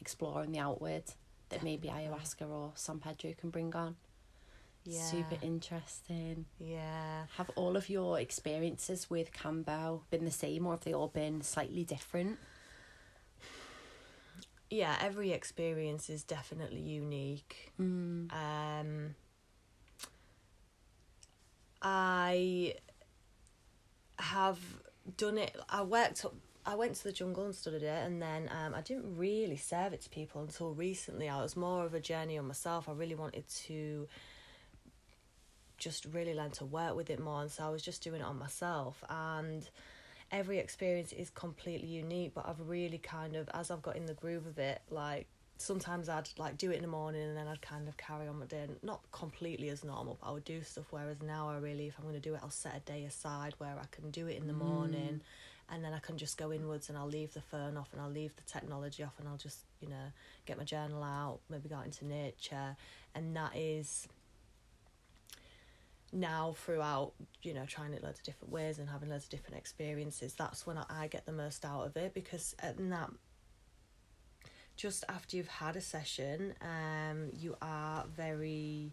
exploring 0.00 0.52
the 0.52 0.58
outward 0.58 1.04
that 1.48 1.62
maybe 1.62 1.88
ayahuasca 1.88 2.48
or 2.48 2.72
San 2.74 2.98
Pedro 2.98 3.32
can 3.38 3.50
bring 3.50 3.74
on. 3.74 3.96
Yeah. 4.84 5.02
Super 5.02 5.36
interesting. 5.42 6.46
Yeah. 6.58 7.24
Have 7.36 7.50
all 7.54 7.76
of 7.76 7.88
your 7.88 8.18
experiences 8.18 9.08
with 9.08 9.32
Kambo 9.32 10.00
been 10.10 10.24
the 10.24 10.30
same 10.30 10.66
or 10.66 10.72
have 10.72 10.80
they 10.80 10.92
all 10.92 11.08
been 11.08 11.40
slightly 11.42 11.84
different? 11.84 12.38
Yeah, 14.70 14.96
every 15.00 15.32
experience 15.32 16.08
is 16.08 16.24
definitely 16.24 16.80
unique. 16.80 17.72
Mm. 17.78 18.32
Um, 18.32 19.14
I 21.82 22.74
have 24.18 24.58
done 25.16 25.38
it. 25.38 25.54
I 25.68 25.82
worked 25.82 26.24
up. 26.24 26.34
I 26.64 26.76
went 26.76 26.94
to 26.94 27.04
the 27.04 27.12
jungle 27.12 27.44
and 27.44 27.54
studied 27.54 27.82
it, 27.82 28.06
and 28.06 28.22
then 28.22 28.48
um, 28.52 28.72
I 28.72 28.82
didn't 28.82 29.16
really 29.16 29.56
serve 29.56 29.92
it 29.92 30.02
to 30.02 30.10
people 30.10 30.42
until 30.42 30.74
recently. 30.74 31.28
I 31.28 31.42
was 31.42 31.56
more 31.56 31.84
of 31.84 31.92
a 31.92 32.00
journey 32.00 32.38
on 32.38 32.46
myself. 32.46 32.88
I 32.88 32.92
really 32.92 33.16
wanted 33.16 33.48
to 33.66 34.06
just 35.76 36.04
really 36.12 36.34
learn 36.34 36.52
to 36.52 36.64
work 36.64 36.94
with 36.94 37.10
it 37.10 37.18
more, 37.18 37.42
and 37.42 37.50
so 37.50 37.64
I 37.64 37.70
was 37.70 37.82
just 37.82 38.04
doing 38.04 38.20
it 38.20 38.24
on 38.24 38.38
myself. 38.38 39.02
And 39.08 39.68
every 40.30 40.58
experience 40.58 41.12
is 41.12 41.30
completely 41.30 41.88
unique, 41.88 42.32
but 42.34 42.48
I've 42.48 42.68
really 42.68 42.98
kind 42.98 43.34
of, 43.34 43.50
as 43.52 43.72
I've 43.72 43.82
got 43.82 43.96
in 43.96 44.06
the 44.06 44.14
groove 44.14 44.46
of 44.46 44.58
it, 44.58 44.82
like 44.88 45.26
sometimes 45.62 46.08
I'd 46.08 46.28
like 46.38 46.58
do 46.58 46.70
it 46.70 46.76
in 46.76 46.82
the 46.82 46.88
morning 46.88 47.22
and 47.22 47.36
then 47.36 47.46
I'd 47.46 47.62
kind 47.62 47.88
of 47.88 47.96
carry 47.96 48.28
on 48.28 48.38
my 48.38 48.46
day, 48.46 48.66
not 48.82 49.00
completely 49.12 49.68
as 49.68 49.84
normal, 49.84 50.18
but 50.20 50.28
I 50.28 50.32
would 50.32 50.44
do 50.44 50.62
stuff. 50.62 50.86
Whereas 50.90 51.22
now 51.22 51.48
I 51.48 51.56
really, 51.58 51.86
if 51.86 51.94
I'm 51.98 52.04
going 52.04 52.20
to 52.20 52.20
do 52.20 52.34
it, 52.34 52.40
I'll 52.42 52.50
set 52.50 52.76
a 52.76 52.80
day 52.80 53.04
aside 53.04 53.54
where 53.58 53.76
I 53.78 53.86
can 53.90 54.10
do 54.10 54.26
it 54.26 54.36
in 54.36 54.46
the 54.46 54.52
mm. 54.52 54.64
morning, 54.64 55.20
and 55.70 55.84
then 55.84 55.92
I 55.92 55.98
can 56.00 56.18
just 56.18 56.36
go 56.36 56.52
inwards 56.52 56.88
and 56.88 56.98
I'll 56.98 57.06
leave 57.06 57.32
the 57.32 57.40
phone 57.40 57.76
off 57.76 57.88
and 57.92 58.02
I'll 58.02 58.10
leave 58.10 58.34
the 58.36 58.42
technology 58.42 59.02
off 59.02 59.14
and 59.18 59.28
I'll 59.28 59.36
just 59.36 59.60
you 59.80 59.88
know 59.88 60.12
get 60.46 60.58
my 60.58 60.64
journal 60.64 61.02
out, 61.02 61.40
maybe 61.48 61.68
go 61.68 61.76
out 61.76 61.86
into 61.86 62.06
nature, 62.06 62.76
and 63.14 63.34
that 63.36 63.56
is 63.56 64.08
now 66.14 66.54
throughout 66.58 67.12
you 67.42 67.54
know 67.54 67.64
trying 67.64 67.94
it 67.94 68.02
loads 68.02 68.18
of 68.18 68.24
different 68.26 68.52
ways 68.52 68.78
and 68.78 68.88
having 68.90 69.08
loads 69.08 69.24
of 69.24 69.30
different 69.30 69.56
experiences 69.56 70.34
that's 70.34 70.66
when 70.66 70.76
I, 70.76 70.84
I 70.90 71.06
get 71.06 71.24
the 71.24 71.32
most 71.32 71.64
out 71.64 71.86
of 71.86 71.96
it 71.96 72.12
because 72.12 72.54
at 72.58 72.76
that 72.90 73.10
just 74.76 75.04
after 75.08 75.36
you've 75.36 75.48
had 75.48 75.76
a 75.76 75.80
session 75.80 76.54
um 76.62 77.30
you 77.38 77.54
are 77.62 78.04
very 78.16 78.92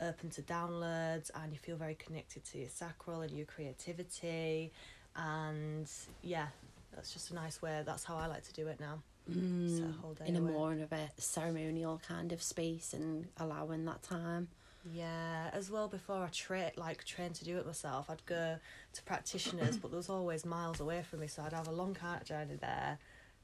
open 0.00 0.30
to 0.30 0.42
downloads 0.42 1.30
and 1.34 1.52
you 1.52 1.58
feel 1.58 1.76
very 1.76 1.94
connected 1.94 2.44
to 2.44 2.58
your 2.58 2.68
sacral 2.68 3.20
and 3.22 3.32
your 3.32 3.46
creativity 3.46 4.72
and 5.16 5.88
yeah 6.22 6.46
that's 6.94 7.12
just 7.12 7.30
a 7.30 7.34
nice 7.34 7.60
way 7.60 7.82
that's 7.84 8.04
how 8.04 8.16
I 8.16 8.26
like 8.26 8.44
to 8.44 8.52
do 8.52 8.66
it 8.68 8.80
now 8.80 9.00
Mm. 9.30 9.68
Set 9.76 9.84
a 9.90 9.92
whole 10.00 10.14
day 10.14 10.24
in 10.26 10.36
a 10.36 10.40
away. 10.40 10.50
more 10.52 10.72
of 10.72 10.90
a 10.90 11.10
ceremonial 11.18 12.00
kind 12.08 12.32
of 12.32 12.40
space 12.42 12.94
and 12.94 13.26
allowing 13.36 13.84
that 13.84 14.02
time. 14.02 14.48
Yeah, 14.90 15.50
as 15.52 15.70
well 15.70 15.86
before 15.86 16.24
I 16.24 16.28
tra- 16.32 16.72
like 16.78 17.04
train 17.04 17.34
to 17.34 17.44
do 17.44 17.58
it 17.58 17.66
myself, 17.66 18.08
I'd 18.08 18.24
go 18.24 18.56
to 18.94 19.02
practitioners, 19.02 19.76
but 19.76 19.90
there 19.90 19.98
was 19.98 20.08
always 20.08 20.46
miles 20.46 20.80
away 20.80 21.02
from 21.02 21.20
me, 21.20 21.26
so 21.26 21.42
I'd 21.42 21.52
have 21.52 21.68
a 21.68 21.72
long 21.72 21.92
car 21.92 22.20
journey 22.24 22.56
there, 22.58 22.98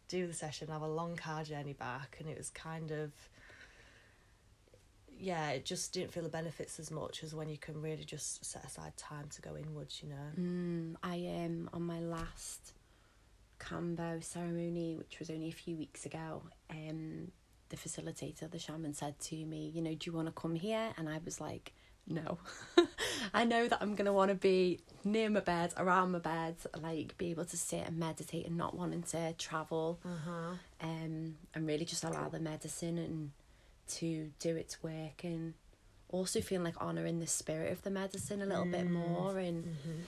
do 0.09 0.27
the 0.27 0.33
session, 0.33 0.69
have 0.69 0.83
a 0.83 0.89
long 0.89 1.17
car 1.17 1.45
journey 1.45 1.73
back, 1.73 2.17
and 2.21 2.29
it 2.29 2.37
was 2.37 2.51
kind 2.51 2.91
of 2.91 3.13
yeah, 5.17 5.51
it 5.51 5.65
just 5.65 5.93
didn't 5.93 6.13
feel 6.13 6.25
the 6.25 6.29
benefits 6.29 6.79
as 6.81 6.91
much 6.91 7.23
as 7.23 7.35
when 7.35 7.49
you 7.49 7.57
can 7.57 7.81
really 7.81 8.05
just 8.05 8.45
set 8.45 8.65
aside 8.65 8.97
time 8.97 9.29
to 9.31 9.43
go 9.43 9.57
inwards, 9.57 10.03
you 10.03 10.09
know. 10.11 10.17
Mm, 10.39 10.97
I 11.03 11.45
um 11.45 11.71
on 11.73 11.83
my 11.83 12.01
last 12.01 12.75
Kambo 13.61 14.23
ceremony, 14.23 14.97
which 14.97 15.19
was 15.19 15.31
only 15.31 15.49
a 15.49 15.53
few 15.53 15.77
weeks 15.77 16.05
ago, 16.05 16.43
um, 16.71 17.31
the 17.69 17.77
facilitator, 17.77 18.51
the 18.51 18.59
shaman, 18.59 18.93
said 18.93 19.19
to 19.21 19.37
me, 19.47 19.71
you 19.75 19.81
know, 19.81 19.95
do 19.95 20.11
you 20.11 20.13
want 20.13 20.27
to 20.27 20.33
come 20.33 20.55
here? 20.55 20.93
And 20.99 21.09
I 21.09 21.19
was 21.25 21.41
like, 21.41 21.73
no. 22.07 22.39
I 23.35 23.45
know 23.45 23.67
that 23.69 23.79
I'm 23.81 23.95
gonna 23.95 24.13
want 24.13 24.29
to 24.31 24.35
be 24.35 24.81
near 25.05 25.29
my 25.31 25.41
bed, 25.41 25.73
around 25.77 26.13
my 26.13 26.19
bed, 26.19 26.57
like 26.81 27.17
be 27.19 27.31
able 27.31 27.45
to 27.47 27.57
sit 27.57 27.87
and 27.87 27.99
meditate 27.99 28.47
and 28.47 28.57
not 28.57 28.77
wanting 28.77 29.03
to 29.05 29.33
travel, 29.35 29.99
Uh-huh. 30.05 30.55
um, 30.83 31.37
and 31.55 31.67
really 31.67 31.85
just 31.85 32.05
allow 32.05 32.29
the 32.29 32.41
medicine 32.41 32.99
and 32.99 33.31
to 33.87 34.31
do 34.39 34.57
its 34.57 34.83
work 34.83 35.25
and 35.25 35.55
also 36.09 36.41
feeling 36.41 36.65
like 36.65 36.81
honouring 36.81 37.19
the 37.21 37.27
spirit 37.27 37.73
of 37.73 37.83
the 37.83 37.91
medicine 37.91 38.41
a 38.41 38.47
little 38.47 38.65
bit 38.67 38.89
more 38.91 39.39
and 39.39 39.65
Mm-hmm. 39.65 40.01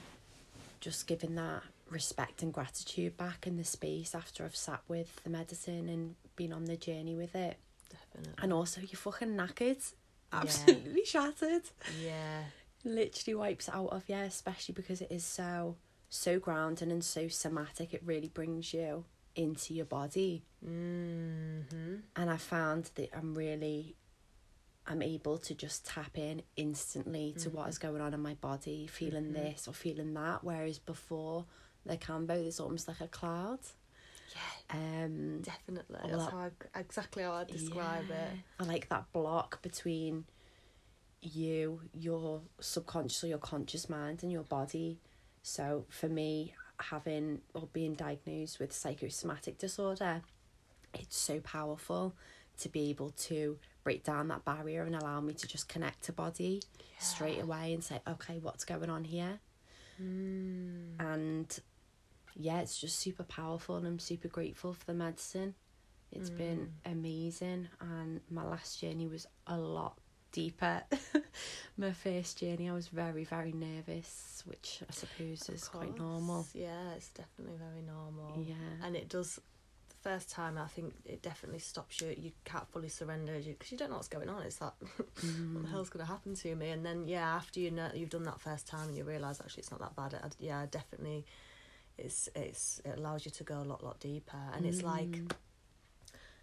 just 0.81 1.07
giving 1.07 1.35
that 1.35 1.63
respect 1.91 2.43
and 2.43 2.53
gratitude 2.53 3.17
back 3.17 3.47
in 3.47 3.57
the 3.57 3.65
space 3.65 4.15
after 4.15 4.45
I've 4.45 4.57
sat 4.57 4.81
with 4.89 5.23
the 5.25 5.31
medicine 5.31 5.89
and 5.89 6.15
been 6.37 6.53
on 6.53 6.65
the 6.67 6.77
journey 6.77 7.15
with 7.15 7.35
it. 7.35 7.57
Definitely. 7.91 8.35
And 8.43 8.53
also 8.53 8.81
you're 8.81 8.97
fucking 8.99 9.37
knackered. 9.37 9.93
Yeah. 10.33 10.41
Absolutely 10.41 11.05
shattered. 11.05 11.63
Yeah. 12.03 12.43
Literally 12.85 13.35
wipes 13.35 13.69
out 13.69 13.89
of 13.89 14.09
you, 14.09 14.17
especially 14.17 14.75
because 14.75 15.01
it 15.01 15.11
is 15.11 15.25
so 15.25 15.77
so 16.09 16.39
grounding 16.39 16.93
and 16.93 17.05
so 17.05 17.29
somatic. 17.29 17.93
It 17.93 18.03
really 18.05 18.29
brings 18.29 18.73
you 18.73 19.05
into 19.35 19.75
your 19.75 19.87
body. 19.87 20.45
Mm-hmm. 20.65 21.95
and 22.17 22.31
I 22.31 22.37
found 22.37 22.91
that 22.97 23.11
I'm 23.17 23.35
really 23.35 23.95
I'm 24.87 25.03
able 25.03 25.39
to 25.39 25.55
just 25.55 25.85
tap 25.87 26.17
in 26.17 26.43
instantly 26.57 27.35
to 27.41 27.51
what 27.51 27.69
is 27.69 27.79
going 27.79 28.01
on 28.01 28.15
in 28.15 28.21
my 28.21 28.35
body, 28.35 28.87
feeling 28.87 29.33
this 29.33 29.67
or 29.67 29.75
feeling 29.75 30.15
that. 30.15 30.45
Whereas 30.45 30.79
before 30.79 31.45
the 31.85 31.97
Kambo, 31.97 32.29
there's 32.29 32.61
almost 32.61 32.87
like 32.87 33.01
a 33.01 33.09
cloud. 33.09 33.59
Yeah. 34.71 35.05
Um, 35.05 35.41
Definitely. 35.43 35.99
That's 36.03 36.25
that- 36.25 36.31
how 36.33 36.51
I, 36.75 36.81
exactly 36.81 37.23
how 37.23 37.33
I'd 37.33 37.49
describe 37.49 38.07
yeah. 38.09 38.25
it. 38.25 38.31
I 38.61 38.65
like 38.65 38.89
that 38.89 39.13
block 39.13 39.63
between 39.63 40.25
you, 41.23 41.81
your 41.93 42.43
subconscious 42.61 43.25
or 43.25 43.29
your 43.29 43.39
conscious 43.39 43.89
mind, 43.89 44.23
and 44.23 44.31
your 44.31 44.43
body. 44.43 45.01
So 45.43 45.87
for 45.89 46.09
me, 46.09 46.55
having 46.79 47.41
or 47.55 47.69
being 47.73 47.95
diagnosed 47.95 48.59
with 48.59 48.73
psychosomatic 48.73 49.59
disorder, 49.59 50.23
it's 50.95 51.17
so 51.17 51.41
powerful 51.41 52.15
to 52.59 52.69
be 52.69 52.91
able 52.91 53.11
to 53.11 53.59
break 53.85 54.03
down 54.03 54.29
that 54.29 54.45
barrier 54.45 54.83
and 54.83 54.95
allow 54.95 55.21
me 55.21 55.35
to 55.35 55.47
just 55.47 55.69
connect 55.69 56.03
to 56.05 56.13
body 56.13 56.63
straight 56.99 57.41
away 57.41 57.73
and 57.73 57.85
say, 57.85 58.01
okay, 58.09 58.39
what's 58.41 58.65
going 58.65 58.91
on 58.91 59.05
here? 59.05 59.39
Mm. 60.03 60.95
And 60.99 61.59
yeah, 62.39 62.61
it's 62.61 62.79
just 62.79 62.99
super 62.99 63.23
powerful 63.25 63.77
and 63.77 63.87
I'm 63.87 63.99
super 63.99 64.29
grateful 64.29 64.73
for 64.73 64.85
the 64.85 64.95
medicine. 64.95 65.55
It's 66.13 66.31
been 66.31 66.71
mm. 66.87 66.93
amazing 66.93 67.69
and 67.81 68.21
my 68.31 68.45
last 68.45 68.81
journey 68.81 69.07
was 69.07 69.27
a 69.47 69.59
lot 69.59 69.99
deeper. 70.33 70.83
my 71.77 71.93
first 71.93 72.39
journey 72.39 72.69
I 72.69 72.75
was 72.75 72.89
very, 72.89 73.25
very 73.25 73.53
nervous, 73.53 74.43
which 74.47 74.83
I 74.89 74.93
suppose 74.93 75.49
is 75.49 75.67
quite 75.67 75.99
normal. 75.99 76.47
Yeah, 76.53 76.93
it's 76.95 77.09
definitely 77.09 77.57
very 77.59 77.83
normal. 77.83 78.45
Yeah. 78.47 78.55
And 78.85 78.97
it 78.97 79.09
does, 79.09 79.41
the 79.89 80.11
first 80.11 80.31
time, 80.31 80.59
I 80.59 80.69
think 80.69 80.95
it 81.05 81.23
definitely 81.23 81.61
stops 81.61 82.01
you. 82.01 82.15
You 82.17 82.33
can't 82.45 82.69
fully 82.71 82.89
surrender 82.89 83.33
because 83.45 83.73
you 83.73 83.79
don't 83.79 83.91
know 83.91 83.97
what's 83.97 84.09
going 84.09 84.29
on. 84.29 84.43
It's 84.43 84.61
like, 84.61 84.73
what 84.97 85.15
the 85.17 85.27
mm. 85.27 85.71
hell's 85.71 85.91
going 85.91 86.05
to 86.05 86.11
happen 86.11 86.35
to 86.35 86.55
me? 86.55 86.71
And 86.71 86.85
then 86.85 87.09
yeah, 87.09 87.35
after 87.35 87.61
you 87.61 87.71
know 87.71 87.89
you've 87.95 88.11
done 88.11 88.25
that 88.25 88.41
first 88.41 88.67
time 88.67 88.89
and 88.89 88.97
you 88.97 89.05
realise 89.05 89.41
actually 89.41 89.63
it's 89.63 89.71
not 89.71 89.81
that 89.81 89.97
bad. 89.97 90.21
I, 90.23 90.29
yeah, 90.39 90.67
definitely, 90.71 91.25
it's 91.99 92.29
it's 92.35 92.81
it 92.85 92.99
allows 92.99 93.25
you 93.25 93.31
to 93.33 93.45
go 93.45 93.57
a 93.57 93.65
lot 93.65 93.83
lot 93.83 94.01
deeper. 94.01 94.37
And 94.55 94.67
it's 94.67 94.83
mm. 94.83 94.87
like, 94.87 95.35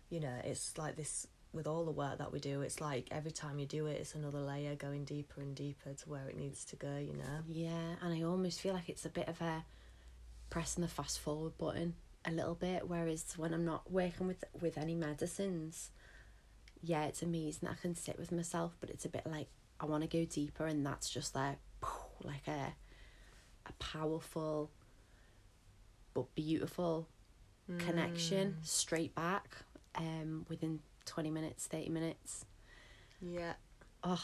you 0.09 0.19
know, 0.19 0.35
it's 0.43 0.77
like 0.77 0.95
this 0.95 1.27
with 1.53 1.67
all 1.67 1.85
the 1.85 1.91
work 1.91 2.17
that 2.17 2.31
we 2.31 2.39
do. 2.39 2.61
It's 2.61 2.81
like 2.81 3.07
every 3.11 3.31
time 3.31 3.59
you 3.59 3.65
do 3.65 3.85
it, 3.87 3.99
it's 3.99 4.15
another 4.15 4.39
layer 4.39 4.75
going 4.75 5.05
deeper 5.05 5.41
and 5.41 5.55
deeper 5.55 5.93
to 5.93 6.09
where 6.09 6.27
it 6.27 6.37
needs 6.37 6.65
to 6.65 6.75
go. 6.75 6.97
You 6.97 7.13
know. 7.13 7.43
Yeah, 7.47 7.95
and 8.01 8.13
I 8.13 8.23
almost 8.25 8.61
feel 8.61 8.73
like 8.73 8.89
it's 8.89 9.05
a 9.05 9.09
bit 9.09 9.27
of 9.27 9.39
a 9.41 9.63
pressing 10.49 10.83
the 10.83 10.87
fast 10.87 11.19
forward 11.19 11.57
button 11.57 11.95
a 12.25 12.31
little 12.31 12.55
bit 12.55 12.87
whereas 12.87 13.33
when 13.37 13.53
i'm 13.53 13.65
not 13.65 13.91
working 13.91 14.27
with 14.27 14.43
with 14.61 14.77
any 14.77 14.95
medicines 14.95 15.89
yeah 16.81 17.05
it's 17.05 17.21
amazing 17.21 17.67
i 17.67 17.73
can 17.73 17.95
sit 17.95 18.19
with 18.19 18.31
myself 18.31 18.75
but 18.79 18.91
it's 18.91 19.03
a 19.03 19.09
bit 19.09 19.25
like 19.25 19.47
i 19.79 19.85
want 19.85 20.03
to 20.03 20.07
go 20.07 20.23
deeper 20.25 20.67
and 20.67 20.85
that's 20.85 21.09
just 21.09 21.35
like 21.35 21.57
like 22.23 22.47
a 22.47 22.73
a 23.65 23.73
powerful 23.79 24.69
but 26.13 26.33
beautiful 26.35 27.07
mm. 27.71 27.79
connection 27.79 28.57
straight 28.61 29.13
back 29.15 29.57
um 29.95 30.45
within 30.49 30.79
20 31.05 31.31
minutes 31.31 31.67
30 31.67 31.89
minutes. 31.89 32.45
Yeah. 33.21 33.53
Oh 34.03 34.23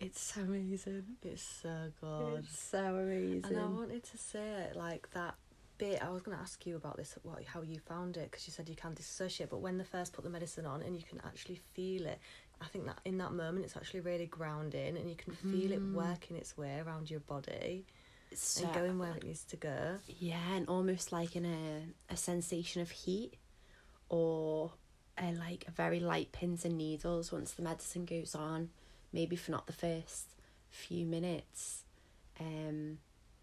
it's 0.00 0.20
so 0.20 0.40
amazing. 0.40 1.04
it's 1.22 1.42
so 1.42 1.92
good. 2.00 2.38
It's 2.38 2.58
so 2.58 2.78
amazing. 2.78 3.44
And 3.44 3.60
i 3.60 3.64
wanted 3.66 4.02
to 4.04 4.16
say 4.16 4.66
it 4.68 4.76
like 4.76 5.10
that 5.12 5.34
bit 5.76 6.02
I 6.02 6.10
was 6.10 6.20
going 6.20 6.36
to 6.36 6.42
ask 6.42 6.66
you 6.66 6.76
about 6.76 6.98
this 6.98 7.16
what 7.22 7.42
how 7.44 7.62
you 7.62 7.78
found 7.78 8.18
it 8.18 8.30
because 8.30 8.46
you 8.46 8.52
said 8.52 8.68
you 8.68 8.76
can't 8.76 8.94
dissociate 8.94 9.48
but 9.48 9.60
when 9.60 9.78
they 9.78 9.84
first 9.84 10.12
put 10.12 10.24
the 10.24 10.30
medicine 10.30 10.66
on 10.66 10.82
and 10.82 10.94
you 10.94 11.02
can 11.02 11.20
actually 11.24 11.58
feel 11.74 12.04
it 12.06 12.18
I 12.60 12.66
think 12.66 12.84
that 12.84 13.00
in 13.06 13.16
that 13.18 13.32
moment 13.32 13.64
it's 13.64 13.76
actually 13.78 14.00
really 14.00 14.26
grounding 14.26 14.98
and 14.98 15.08
you 15.08 15.16
can 15.16 15.32
feel 15.32 15.70
mm. 15.70 15.76
it 15.76 15.82
working 15.94 16.36
its 16.36 16.56
way 16.58 16.82
around 16.84 17.10
your 17.10 17.20
body 17.20 17.86
so, 18.34 18.64
and 18.64 18.74
going 18.74 18.98
where 18.98 19.12
it 19.16 19.24
needs 19.24 19.44
to 19.44 19.56
go. 19.56 19.96
Yeah 20.06 20.54
and 20.54 20.68
almost 20.68 21.12
like 21.12 21.36
in 21.36 21.44
a, 21.44 22.12
a 22.12 22.16
sensation 22.16 22.80
of 22.82 22.90
heat 22.90 23.34
or 24.08 24.72
a, 25.18 25.32
like 25.32 25.64
a 25.68 25.70
very 25.70 26.00
light 26.00 26.32
pins 26.32 26.64
and 26.64 26.76
needles 26.76 27.32
once 27.32 27.52
the 27.52 27.62
medicine 27.62 28.04
goes 28.04 28.34
on 28.34 28.70
maybe 29.12 29.36
for 29.36 29.50
not 29.50 29.66
the 29.66 29.72
first 29.72 30.34
few 30.70 31.04
minutes. 31.06 31.84
Um 32.38 32.98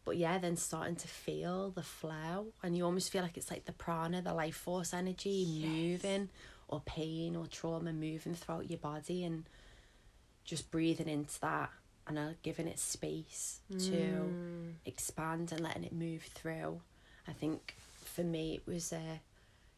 but 0.08 0.15
yeah, 0.15 0.38
then 0.38 0.56
starting 0.56 0.96
to 0.96 1.08
feel 1.10 1.70
the 1.72 1.84
flow, 1.84 2.53
and 2.63 2.77
you 2.77 2.86
almost 2.86 3.12
feel 3.12 3.24
like 3.24 3.36
it's 3.36 3.51
like 3.51 3.65
the 3.65 3.74
prana, 3.74 4.22
the 4.22 4.34
life 4.34 4.56
force 4.56 4.94
energy 4.94 5.29
yes. 5.29 5.70
moving, 5.70 6.29
or 6.70 6.82
pain 6.86 7.36
or 7.36 7.46
trauma 7.46 7.91
moving 7.91 8.34
throughout 8.34 8.70
your 8.70 8.79
body, 8.79 9.25
and 9.25 9.44
just 10.46 10.72
breathing 10.72 11.10
into 11.10 11.38
that 11.41 11.72
and 12.08 12.18
uh, 12.18 12.30
giving 12.44 12.68
it 12.68 12.80
space 12.80 13.62
mm. 13.72 13.92
to 13.92 14.76
expand 14.86 15.52
and 15.52 15.62
letting 15.62 15.84
it 15.84 15.94
move 15.94 16.24
through. 16.24 16.82
I 17.28 17.34
think 17.34 17.76
for 18.06 18.24
me, 18.24 18.56
it 18.56 18.72
was 18.72 18.94
a 18.94 19.22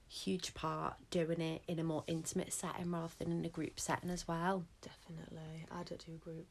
huge 0.07 0.53
part 0.53 0.95
doing 1.11 1.41
it 1.41 1.61
in 1.67 1.77
a 1.79 1.83
more 1.83 2.03
intimate 2.07 2.51
setting 2.51 2.91
rather 2.91 3.13
than 3.19 3.31
in 3.31 3.45
a 3.45 3.49
group 3.49 3.79
setting 3.79 4.09
as 4.09 4.27
well. 4.27 4.65
Definitely, 4.81 5.65
I 5.71 5.83
don't 5.83 6.05
do 6.05 6.13
group 6.17 6.47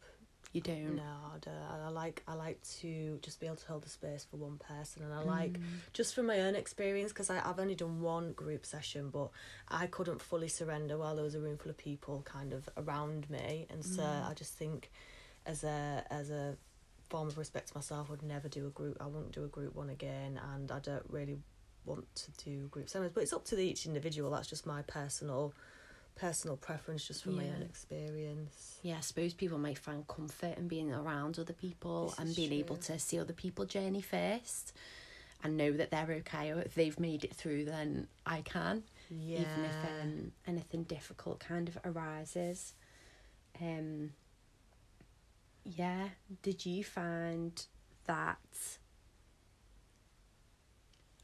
you 0.53 0.63
don't. 0.63 0.97
No, 0.97 1.03
I 1.03 1.39
don't. 1.41 1.55
I 1.85 1.89
like 1.91 2.23
I 2.27 2.35
like 2.35 2.63
to 2.81 3.19
just 3.23 3.39
be 3.39 3.47
able 3.47 3.57
to 3.57 3.67
hold 3.67 3.83
the 3.83 3.91
space 3.91 4.27
for 4.31 4.39
one 4.39 4.59
person, 4.59 5.03
and 5.03 5.13
I 5.13 5.23
like 5.23 5.53
mm. 5.53 5.63
just 5.93 6.15
from 6.15 6.27
my 6.27 6.41
own 6.41 6.55
experience 6.55 7.13
because 7.13 7.29
I've 7.29 7.59
only 7.59 7.75
done 7.75 8.01
one 8.01 8.33
group 8.33 8.65
session, 8.65 9.11
but 9.11 9.29
I 9.69 9.87
couldn't 9.87 10.23
fully 10.23 10.49
surrender 10.49 10.97
while 10.97 11.17
there 11.17 11.25
was 11.25 11.35
a 11.35 11.41
room 11.41 11.59
full 11.59 11.71
of 11.71 11.77
people 11.77 12.23
kind 12.25 12.55
of 12.55 12.67
around 12.79 13.29
me, 13.29 13.67
and 13.69 13.85
so 13.85 14.03
mm. 14.03 14.31
I 14.31 14.33
just 14.33 14.55
think 14.55 14.91
as 15.49 15.64
a 15.64 16.05
as 16.11 16.31
a 16.31 16.57
form 17.09 17.26
of 17.26 17.38
respect 17.38 17.69
to 17.69 17.76
myself, 17.76 18.09
I 18.09 18.11
would 18.12 18.23
never 18.23 18.49
do 18.49 18.67
a 18.67 18.71
group. 18.71 18.99
I 19.00 19.07
won't 19.07 19.33
do 19.33 19.45
a 19.45 19.49
group 19.49 19.75
one 19.75 19.90
again, 19.90 20.38
and 20.52 20.71
I 20.71 20.78
don't 20.78 21.05
really 21.09 21.38
want 21.87 22.07
to 22.14 22.31
do 22.45 22.69
group 22.69 22.88
seminars. 22.88 23.12
But 23.14 23.23
it's 23.23 23.33
up 23.33 23.45
to 23.47 23.59
each 23.59 23.87
individual. 23.87 24.31
That's 24.31 24.49
just 24.49 24.67
my 24.67 24.83
personal 24.83 25.52
personal 26.14 26.57
preference 26.57 27.07
just 27.07 27.23
from 27.23 27.37
yeah. 27.37 27.43
my 27.43 27.57
own 27.57 27.62
experience. 27.62 28.79
Yeah, 28.83 28.96
I 28.99 29.01
suppose 29.01 29.35
people 29.35 29.59
might 29.59 29.79
find 29.79 30.07
comfort 30.07 30.59
in 30.59 30.68
being 30.68 30.92
around 30.92 31.38
other 31.38 31.53
people 31.53 32.09
this 32.09 32.18
and 32.18 32.37
being 32.37 32.51
true. 32.51 32.59
able 32.59 32.77
to 32.77 32.99
see 32.99 33.18
other 33.18 33.33
people's 33.33 33.68
journey 33.68 34.03
first 34.03 34.75
and 35.44 35.57
know 35.57 35.70
that 35.70 35.92
they're 35.92 36.11
okay 36.27 36.51
or 36.51 36.59
if 36.61 36.75
they've 36.75 36.99
made 36.99 37.23
it 37.23 37.35
through 37.35 37.66
then 37.66 38.09
I 38.27 38.40
can. 38.40 38.83
Yeah. 39.11 39.38
Even 39.40 39.64
if 39.64 40.03
um, 40.03 40.33
anything 40.49 40.83
difficult 40.83 41.38
kind 41.38 41.68
of 41.68 41.79
arises. 41.85 42.75
Um 43.62 44.11
yeah, 45.79 46.09
did 46.43 46.67
you 46.67 46.83
find 46.83 47.64
that 48.07 48.38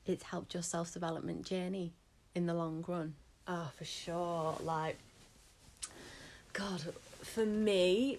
it's 0.06 0.22
helped 0.22 0.54
your 0.54 0.62
self 0.62 0.92
development 0.92 1.44
journey 1.44 1.92
in 2.36 2.46
the 2.46 2.54
long 2.54 2.84
run? 2.86 3.14
Oh, 3.48 3.70
for 3.76 3.84
sure. 3.84 4.56
Like, 4.62 4.96
God, 6.52 6.82
for 7.22 7.44
me, 7.44 8.18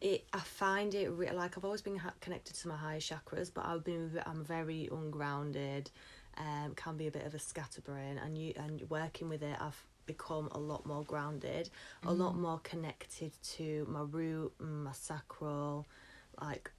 it 0.00 0.24
I 0.32 0.38
find 0.38 0.94
it 0.94 1.08
re- 1.08 1.32
like 1.32 1.58
I've 1.58 1.64
always 1.64 1.82
been 1.82 1.96
ha- 1.96 2.14
connected 2.20 2.54
to 2.54 2.68
my 2.68 2.76
higher 2.76 3.00
chakras, 3.00 3.50
but 3.52 3.66
I've 3.66 3.82
been 3.82 4.12
I'm 4.24 4.44
very 4.44 4.88
ungrounded. 4.92 5.90
Um, 6.36 6.74
can 6.76 6.96
be 6.96 7.08
a 7.08 7.10
bit 7.10 7.26
of 7.26 7.34
a 7.34 7.38
scatterbrain, 7.40 8.18
and 8.18 8.38
you 8.38 8.54
and 8.56 8.82
working 8.88 9.28
with 9.28 9.42
it, 9.42 9.56
I've 9.60 9.82
become 10.06 10.48
a 10.52 10.58
lot 10.58 10.86
more 10.86 11.02
grounded, 11.04 11.70
mm. 12.04 12.08
a 12.08 12.12
lot 12.12 12.34
mm. 12.34 12.40
more 12.40 12.60
connected 12.62 13.32
to 13.56 13.86
my 13.88 14.02
root, 14.02 14.52
my 14.58 14.92
sacral, 14.92 15.86
like 16.40 16.70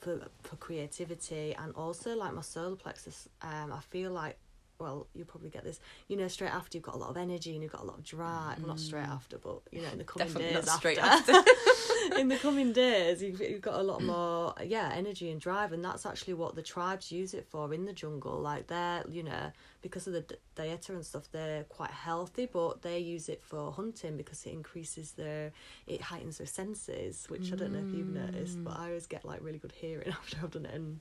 for 0.00 0.28
for 0.42 0.56
creativity, 0.56 1.54
and 1.54 1.74
also 1.74 2.16
like 2.16 2.34
my 2.34 2.42
solar 2.42 2.76
plexus. 2.76 3.28
Um, 3.42 3.72
I 3.72 3.80
feel 3.80 4.10
like 4.12 4.38
well, 4.80 5.06
you'll 5.14 5.26
probably 5.26 5.50
get 5.50 5.62
this. 5.62 5.78
You 6.08 6.16
know, 6.16 6.28
straight 6.28 6.52
after 6.52 6.76
you've 6.76 6.84
got 6.84 6.94
a 6.94 6.98
lot 6.98 7.10
of 7.10 7.16
energy 7.16 7.52
and 7.52 7.62
you've 7.62 7.72
got 7.72 7.82
a 7.82 7.84
lot 7.84 7.98
of 7.98 8.04
drive. 8.04 8.56
Mm. 8.56 8.60
Well, 8.60 8.68
not 8.68 8.80
straight 8.80 9.04
mm. 9.04 9.14
after, 9.14 9.38
but 9.38 9.60
you 9.70 9.82
know, 9.82 9.88
in 9.88 9.98
the 9.98 10.04
coming 10.10 10.26
Definitely 10.26 10.54
days 10.54 10.66
not 10.66 10.78
straight 10.78 10.98
after. 10.98 11.32
in 12.18 12.28
the 12.28 12.36
coming 12.36 12.72
days, 12.72 13.22
you've, 13.22 13.40
you've 13.40 13.60
got 13.60 13.78
a 13.78 13.82
lot 13.82 14.02
more, 14.02 14.54
yeah, 14.64 14.90
energy 14.92 15.30
and 15.30 15.40
drive, 15.40 15.72
and 15.72 15.84
that's 15.84 16.04
actually 16.04 16.34
what 16.34 16.56
the 16.56 16.62
tribes 16.62 17.12
use 17.12 17.32
it 17.34 17.46
for 17.48 17.72
in 17.72 17.84
the 17.84 17.92
jungle. 17.92 18.40
Like 18.40 18.66
they're, 18.66 19.04
you 19.08 19.22
know, 19.22 19.52
because 19.82 20.06
of 20.06 20.14
the 20.14 20.24
dieta 20.56 20.90
and 20.90 21.06
stuff, 21.06 21.28
they're 21.30 21.64
quite 21.64 21.90
healthy, 21.90 22.48
but 22.52 22.82
they 22.82 22.98
use 22.98 23.28
it 23.28 23.40
for 23.42 23.70
hunting 23.72 24.16
because 24.16 24.44
it 24.46 24.52
increases 24.52 25.12
their, 25.12 25.52
it 25.86 26.02
heightens 26.02 26.38
their 26.38 26.46
senses, 26.46 27.26
which 27.28 27.42
mm. 27.42 27.52
I 27.52 27.56
don't 27.56 27.72
know 27.72 27.88
if 27.88 27.94
you've 27.94 28.08
noticed, 28.08 28.64
but. 28.64 28.80
I 28.80 28.86
always 28.86 29.06
get 29.06 29.24
like 29.24 29.40
really 29.42 29.58
good 29.58 29.72
hearing 29.72 30.08
after 30.10 30.38
I've 30.42 30.50
done 30.50 30.64
it 30.64 30.74
and 30.74 31.00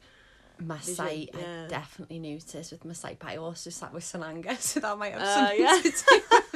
sight 0.81 1.29
yeah. 1.33 1.65
I 1.65 1.67
definitely 1.69 2.19
noticed 2.19 2.71
with 2.71 2.83
my 2.83 2.91
sight 2.91 3.17
but 3.19 3.29
I 3.29 3.37
also 3.37 3.69
sat 3.69 3.93
with 3.93 4.03
Sananga 4.03 4.57
so 4.59 4.81
that 4.81 4.97
might 4.97 5.13
have 5.13 5.21
uh, 5.21 5.35
something 5.35 5.59
yeah. 5.59 5.81
to 5.81 5.91
do 5.91 6.48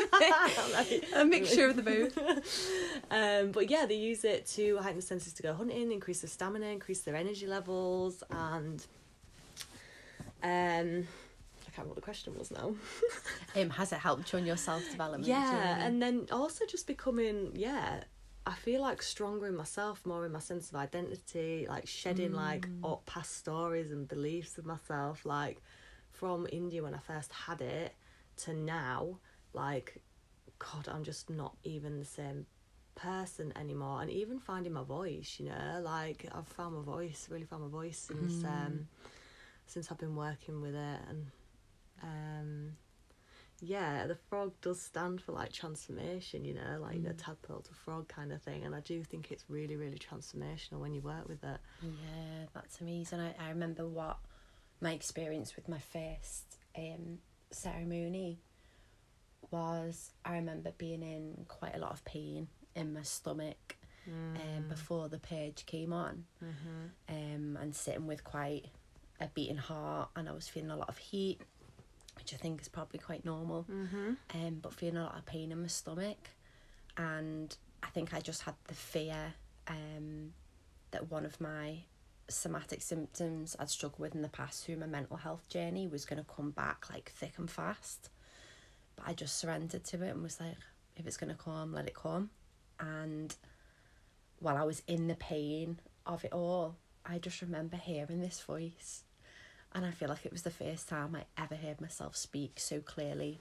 a 1.16 1.26
mixture 1.26 1.68
of 1.68 1.76
the 1.76 1.84
both 1.84 2.18
um, 3.12 3.52
but 3.52 3.70
yeah 3.70 3.86
they 3.86 3.96
use 3.96 4.24
it 4.24 4.46
to 4.46 4.78
heighten 4.78 4.98
the 4.98 5.02
senses 5.02 5.34
to 5.34 5.44
go 5.44 5.54
hunting 5.54 5.92
increase 5.92 6.22
their 6.22 6.30
stamina 6.30 6.68
increase 6.68 7.02
their 7.02 7.16
energy 7.16 7.48
levels 7.48 8.24
and 8.30 8.86
um 10.44 11.08
I 11.66 11.76
can't 11.76 11.88
remember 11.88 11.90
what 11.90 11.96
the 11.96 12.02
question 12.02 12.38
was 12.38 12.52
now. 12.52 12.76
um, 13.60 13.70
has 13.72 13.92
it 13.92 13.98
helped 13.98 14.32
you 14.32 14.38
on 14.38 14.46
your 14.46 14.58
self 14.58 14.88
development? 14.92 15.26
Yeah, 15.26 15.50
journey? 15.50 15.86
and 15.88 16.02
then 16.04 16.28
also 16.32 16.66
just 16.68 16.86
becoming 16.86 17.52
yeah 17.56 18.04
I 18.46 18.54
feel 18.54 18.82
like 18.82 19.02
stronger 19.02 19.48
in 19.48 19.56
myself, 19.56 20.06
more 20.06 20.26
in 20.26 20.34
my 20.34 20.40
sense 20.40 20.70
of 20.70 20.76
identity, 20.76 21.66
like 21.68 21.88
shedding 21.88 22.32
mm. 22.32 22.36
like 22.36 22.68
past 23.06 23.38
stories 23.38 23.92
and 23.92 24.08
beliefs 24.08 24.58
of 24.58 24.66
myself, 24.66 25.26
like 25.26 25.62
from 26.12 26.48
India 26.52 26.84
when 26.84 26.94
I 26.94 27.00
first 27.00 27.32
had 27.32 27.62
it 27.62 27.94
to 28.38 28.54
now, 28.54 29.20
like 29.54 30.02
God, 30.60 30.88
I'm 30.88 31.04
just 31.04 31.30
not 31.30 31.56
even 31.64 32.00
the 32.00 32.06
same 32.06 32.46
person 32.96 33.54
anymore. 33.60 34.02
And 34.02 34.10
even 34.10 34.40
finding 34.40 34.74
my 34.74 34.84
voice, 34.84 35.38
you 35.40 35.50
know, 35.50 35.82
like 35.84 36.26
I've 36.34 36.48
found 36.48 36.76
my 36.76 36.84
voice, 36.84 37.28
really 37.30 37.46
found 37.46 37.64
my 37.64 37.70
voice 37.70 37.98
since 37.98 38.44
mm. 38.44 38.46
um 38.46 38.88
since 39.66 39.92
I've 39.92 39.98
been 39.98 40.16
working 40.16 40.62
with 40.62 40.76
it 40.76 41.00
and 41.10 41.26
um 42.02 42.78
yeah, 43.62 44.08
the 44.08 44.16
frog 44.16 44.52
does 44.62 44.82
stand 44.82 45.22
for 45.22 45.32
like 45.32 45.54
transformation, 45.54 46.44
you 46.44 46.54
know, 46.54 46.80
like 46.82 46.98
mm. 46.98 47.10
a 47.10 47.14
tadpole 47.14 47.62
to 47.62 47.74
frog 47.74 48.10
kind 48.10 48.34
of 48.34 48.42
thing. 48.42 48.66
And 48.66 48.76
I 48.76 48.82
do 48.82 49.04
think 49.04 49.32
it's 49.32 49.46
really, 49.48 49.78
really 49.78 49.98
transformational 49.98 50.80
when 50.80 50.94
you 50.94 51.02
work 51.02 51.30
with 51.30 51.44
it. 51.44 51.60
Yeah, 51.82 52.46
that's 52.54 52.82
amazing. 52.82 53.22
I, 53.22 53.34
I 53.40 53.50
remember 53.50 53.88
what 53.88 54.18
my 54.82 54.92
experience 54.92 55.56
with 55.56 55.70
my 55.70 55.80
first 55.80 56.58
um, 56.78 57.20
ceremony 57.52 58.40
was. 59.54 60.12
I 60.26 60.34
remember 60.36 60.72
being 60.78 61.02
in 61.02 61.46
quite 61.48 61.76
a 61.76 61.80
lot 61.80 61.92
of 61.92 62.04
pain 62.04 62.48
in 62.76 62.94
my 62.94 63.04
stomach 63.04 63.78
um, 64.08 64.34
mm. 64.36 64.58
um, 64.58 64.68
before 64.68 65.08
the 65.08 65.20
purge 65.20 65.66
came 65.66 65.94
on, 65.94 66.26
mm-hmm. 66.44 67.16
um, 67.16 67.58
and 67.62 67.74
sitting 67.74 68.08
with 68.08 68.24
quite 68.24 68.66
a 69.22 69.28
beating 69.28 69.58
heart, 69.58 70.10
and 70.16 70.28
I 70.28 70.34
was 70.34 70.50
feeling 70.50 70.72
a 70.72 70.76
lot 70.76 70.90
of 70.90 70.98
heat 70.98 71.40
which 72.16 72.34
I 72.34 72.38
think 72.38 72.62
is 72.62 72.68
probably 72.68 73.00
quite 73.00 73.26
normal. 73.26 73.66
Mm-hmm. 73.70 74.14
Um, 74.36 74.60
but 74.62 74.74
feeling 74.74 74.98
a 74.98 75.04
lot 75.04 75.18
of 75.18 75.26
pain 75.26 75.52
in 75.52 75.62
my 75.62 75.68
stomach, 75.68 76.30
and 76.98 77.56
I 77.82 77.88
think 77.88 78.14
I 78.14 78.20
just 78.20 78.44
had 78.44 78.56
the 78.68 78.74
fear 78.74 79.34
um, 79.68 80.34
that 80.92 81.10
one 81.12 81.26
of 81.26 81.40
my 81.42 81.80
somatic 82.30 82.82
symptoms 82.82 83.56
I'd 83.60 83.70
struggled 83.70 84.00
with 84.00 84.16
in 84.16 84.22
the 84.22 84.30
past 84.30 84.66
through 84.66 84.78
my 84.78 84.86
mental 84.86 85.18
health 85.18 85.50
journey 85.50 85.88
was 85.88 86.06
going 86.06 86.24
to 86.24 86.30
come 86.30 86.52
back 86.52 86.86
like 86.90 87.12
thick 87.16 87.34
and 87.38 87.50
fast. 87.50 88.10
But 88.96 89.08
I 89.08 89.14
just 89.14 89.38
surrendered 89.38 89.84
to 89.86 90.04
it 90.04 90.10
and 90.10 90.24
was 90.24 90.40
like, 90.40 90.56
if 90.96 91.08
it's 91.08 91.18
going 91.18 91.32
to 91.32 91.42
come, 91.42 91.74
let 91.74 91.88
it 91.88 91.96
come. 91.96 92.30
And 92.80 93.36
while 94.40 94.58
I 94.58 94.64
was 94.64 94.84
in 94.88 95.08
the 95.08 95.16
pain 95.16 95.80
of 96.06 96.24
it 96.26 96.34
all, 96.34 96.76
I 97.06 97.18
just 97.18 97.42
remember 97.42 97.78
hearing 97.78 98.22
this 98.22 98.42
voice. 98.42 99.04
And 99.74 99.86
I 99.86 99.92
feel 99.92 100.10
like 100.10 100.26
it 100.26 100.32
was 100.32 100.44
the 100.44 100.52
first 100.52 100.88
time 100.88 101.16
I 101.16 101.24
ever 101.42 101.56
heard 101.56 101.82
myself 101.82 102.16
speak 102.16 102.60
so 102.60 102.80
clearly. 102.80 103.40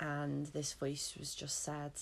And 0.00 0.46
this 0.46 0.72
voice 0.72 1.14
was 1.18 1.34
just 1.34 1.62
said, 1.62 1.92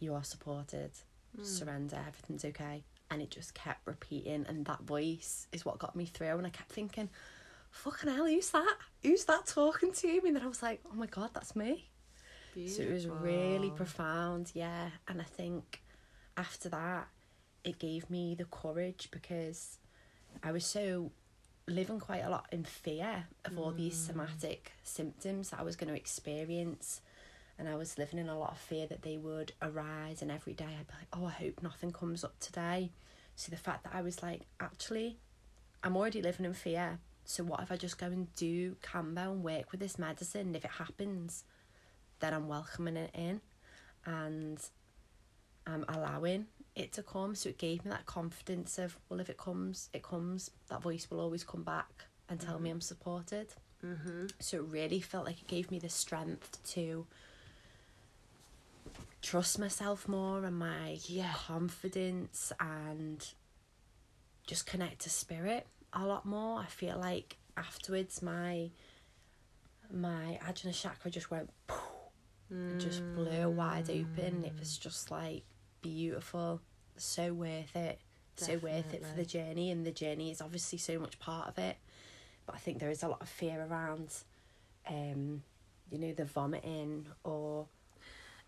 You 0.00 0.14
are 0.14 0.24
supported, 0.24 0.92
hmm. 1.36 1.44
surrender, 1.44 1.98
everything's 2.06 2.44
okay. 2.46 2.84
And 3.10 3.20
it 3.20 3.30
just 3.30 3.54
kept 3.54 3.86
repeating. 3.86 4.46
And 4.48 4.64
that 4.64 4.82
voice 4.82 5.46
is 5.52 5.66
what 5.66 5.78
got 5.78 5.94
me 5.94 6.06
through. 6.06 6.38
And 6.38 6.46
I 6.46 6.50
kept 6.50 6.72
thinking, 6.72 7.10
Fucking 7.72 8.10
hell, 8.14 8.26
who's 8.26 8.50
that? 8.50 8.76
Who's 9.02 9.24
that 9.24 9.46
talking 9.46 9.92
to 9.92 10.06
me? 10.06 10.20
And 10.26 10.36
then 10.36 10.42
I 10.44 10.46
was 10.46 10.62
like, 10.62 10.80
Oh 10.90 10.94
my 10.94 11.06
God, 11.06 11.30
that's 11.34 11.56
me. 11.56 11.88
So 12.66 12.82
it 12.82 12.92
was 12.92 13.08
really 13.08 13.70
profound, 13.70 14.50
yeah. 14.54 14.90
And 15.08 15.20
I 15.20 15.24
think 15.24 15.82
after 16.36 16.68
that, 16.68 17.08
it 17.64 17.78
gave 17.78 18.10
me 18.10 18.34
the 18.34 18.44
courage 18.44 19.08
because 19.10 19.78
I 20.42 20.52
was 20.52 20.66
so 20.66 21.12
living 21.66 21.98
quite 21.98 22.24
a 22.24 22.28
lot 22.28 22.46
in 22.52 22.64
fear 22.64 23.24
of 23.44 23.58
all 23.58 23.70
these 23.70 23.96
mm. 23.96 24.06
somatic 24.08 24.72
symptoms 24.82 25.50
that 25.50 25.60
I 25.60 25.62
was 25.62 25.76
going 25.76 25.88
to 25.88 25.96
experience. 25.96 27.00
And 27.58 27.68
I 27.68 27.76
was 27.76 27.96
living 27.96 28.18
in 28.18 28.28
a 28.28 28.38
lot 28.38 28.52
of 28.52 28.58
fear 28.58 28.86
that 28.88 29.02
they 29.02 29.16
would 29.16 29.52
arise, 29.62 30.20
and 30.20 30.30
every 30.30 30.52
day 30.52 30.64
I'd 30.64 30.86
be 30.86 30.94
like, 30.98 31.08
oh, 31.12 31.26
I 31.26 31.30
hope 31.30 31.62
nothing 31.62 31.92
comes 31.92 32.24
up 32.24 32.38
today. 32.40 32.90
So 33.36 33.50
the 33.50 33.56
fact 33.56 33.84
that 33.84 33.94
I 33.94 34.02
was 34.02 34.22
like, 34.22 34.42
actually, 34.60 35.18
I'm 35.82 35.96
already 35.96 36.22
living 36.22 36.44
in 36.44 36.54
fear. 36.54 36.98
So 37.24 37.44
what 37.44 37.60
if 37.60 37.70
I 37.72 37.76
just 37.76 37.98
go 37.98 38.06
and 38.06 38.34
do 38.34 38.76
Kambo 38.82 39.32
and 39.32 39.42
work 39.44 39.70
with 39.70 39.80
this 39.80 39.98
medicine? 39.98 40.48
And 40.48 40.56
if 40.56 40.64
it 40.64 40.72
happens, 40.72 41.44
then 42.20 42.34
I'm 42.34 42.48
welcoming 42.48 42.96
it 42.96 43.10
in 43.14 43.40
and 44.04 44.58
I'm 45.66 45.84
allowing 45.88 46.46
it 46.74 46.92
to 46.94 47.02
come. 47.02 47.34
So 47.34 47.50
it 47.50 47.58
gave 47.58 47.84
me 47.84 47.90
that 47.90 48.06
confidence 48.06 48.78
of, 48.78 48.98
well, 49.08 49.20
if 49.20 49.30
it 49.30 49.36
comes, 49.38 49.88
it 49.92 50.02
comes. 50.02 50.50
That 50.68 50.82
voice 50.82 51.08
will 51.10 51.20
always 51.20 51.44
come 51.44 51.62
back 51.62 52.04
and 52.28 52.40
tell 52.40 52.58
me 52.58 52.70
I'm 52.70 52.80
supported. 52.80 53.48
Mm-hmm. 53.84 54.26
So 54.38 54.58
it 54.58 54.64
really 54.64 55.00
felt 55.00 55.24
like 55.26 55.40
it 55.40 55.48
gave 55.48 55.70
me 55.70 55.78
the 55.78 55.88
strength 55.88 56.58
to 56.72 57.06
trust 59.20 59.58
myself 59.58 60.08
more 60.08 60.44
and 60.44 60.58
my 60.58 60.98
Yeah. 61.06 61.32
confidence 61.34 62.52
and 62.58 63.24
just 64.46 64.66
connect 64.66 65.02
to 65.02 65.10
spirit 65.10 65.66
a 65.92 66.06
lot 66.06 66.24
more. 66.26 66.58
I 66.60 66.66
feel 66.66 66.98
like 66.98 67.36
afterwards 67.56 68.22
my 68.22 68.70
my 69.92 70.38
Ajna 70.46 70.72
chakra 70.74 71.10
just 71.10 71.30
went 71.30 71.50
it 72.50 72.78
just 72.78 73.02
blew 73.14 73.48
wide 73.48 73.88
open. 73.88 74.44
It 74.44 74.52
was 74.58 74.76
just 74.76 75.10
like 75.10 75.42
beautiful, 75.80 76.60
so 76.96 77.32
worth 77.32 77.74
it, 77.74 77.98
so 78.36 78.58
worth 78.58 78.92
it 78.92 79.06
for 79.06 79.16
the 79.16 79.24
journey. 79.24 79.70
And 79.70 79.86
the 79.86 79.90
journey 79.90 80.30
is 80.30 80.42
obviously 80.42 80.78
so 80.78 80.98
much 80.98 81.18
part 81.18 81.48
of 81.48 81.58
it, 81.58 81.76
but 82.46 82.54
I 82.54 82.58
think 82.58 82.78
there 82.78 82.90
is 82.90 83.02
a 83.02 83.08
lot 83.08 83.22
of 83.22 83.28
fear 83.30 83.66
around, 83.70 84.14
um, 84.86 85.42
you 85.90 85.98
know, 85.98 86.12
the 86.12 86.26
vomiting 86.26 87.06
or 87.24 87.66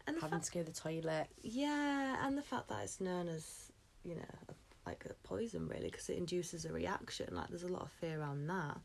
And 0.06 0.16
having 0.16 0.40
fact, 0.40 0.46
to 0.46 0.52
go 0.52 0.60
to 0.64 0.70
the 0.70 0.78
toilet. 0.78 1.28
yeah, 1.42 2.26
and 2.26 2.36
the 2.36 2.42
fact 2.42 2.68
that 2.68 2.82
it's 2.84 3.00
known 3.00 3.28
as 3.28 3.72
you 4.04 4.16
know 4.16 4.54
like 4.86 5.04
a 5.08 5.14
poison 5.26 5.68
really 5.68 5.90
because 5.90 6.08
it 6.08 6.18
induces 6.18 6.64
a 6.64 6.72
reaction. 6.72 7.28
Like 7.32 7.48
there's 7.48 7.62
a 7.62 7.68
lot 7.68 7.82
of 7.82 7.92
fear 7.92 8.20
around 8.20 8.46
that. 8.46 8.78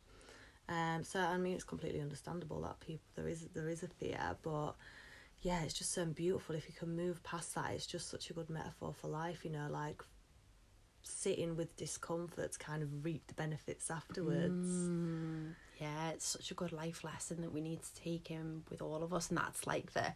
Um, 0.67 1.03
so 1.03 1.19
I 1.19 1.37
mean 1.37 1.53
it's 1.53 1.63
completely 1.63 2.01
understandable 2.01 2.61
that 2.61 2.79
people 2.79 3.05
there 3.15 3.27
is 3.27 3.47
there 3.53 3.69
is 3.69 3.83
a 3.83 3.87
fear, 3.87 4.19
but 4.43 4.75
yeah, 5.41 5.61
it's 5.63 5.73
just 5.73 5.93
so 5.93 6.05
beautiful 6.05 6.55
if 6.55 6.67
you 6.67 6.75
can 6.77 6.95
move 6.95 7.23
past 7.23 7.55
that. 7.55 7.71
It's 7.71 7.87
just 7.87 8.09
such 8.09 8.29
a 8.29 8.33
good 8.33 8.49
metaphor 8.49 8.93
for 8.93 9.07
life, 9.07 9.45
you 9.45 9.51
know, 9.51 9.67
like 9.69 10.03
sitting 11.01 11.55
with 11.55 11.75
discomfort 11.77 12.51
to 12.53 12.59
kind 12.59 12.83
of 12.83 13.05
reap 13.05 13.25
the 13.27 13.33
benefits 13.33 13.89
afterwards. 13.89 14.67
Mm, 14.67 15.53
yeah, 15.79 16.09
it's 16.09 16.27
such 16.27 16.51
a 16.51 16.53
good 16.53 16.73
life 16.73 17.03
lesson 17.03 17.41
that 17.41 17.53
we 17.53 17.61
need 17.61 17.81
to 17.81 17.95
take 17.95 18.29
in 18.31 18.63
with 18.69 18.81
all 18.81 19.01
of 19.01 19.13
us, 19.13 19.29
and 19.29 19.37
that's 19.37 19.65
like 19.65 19.93
the 19.93 20.13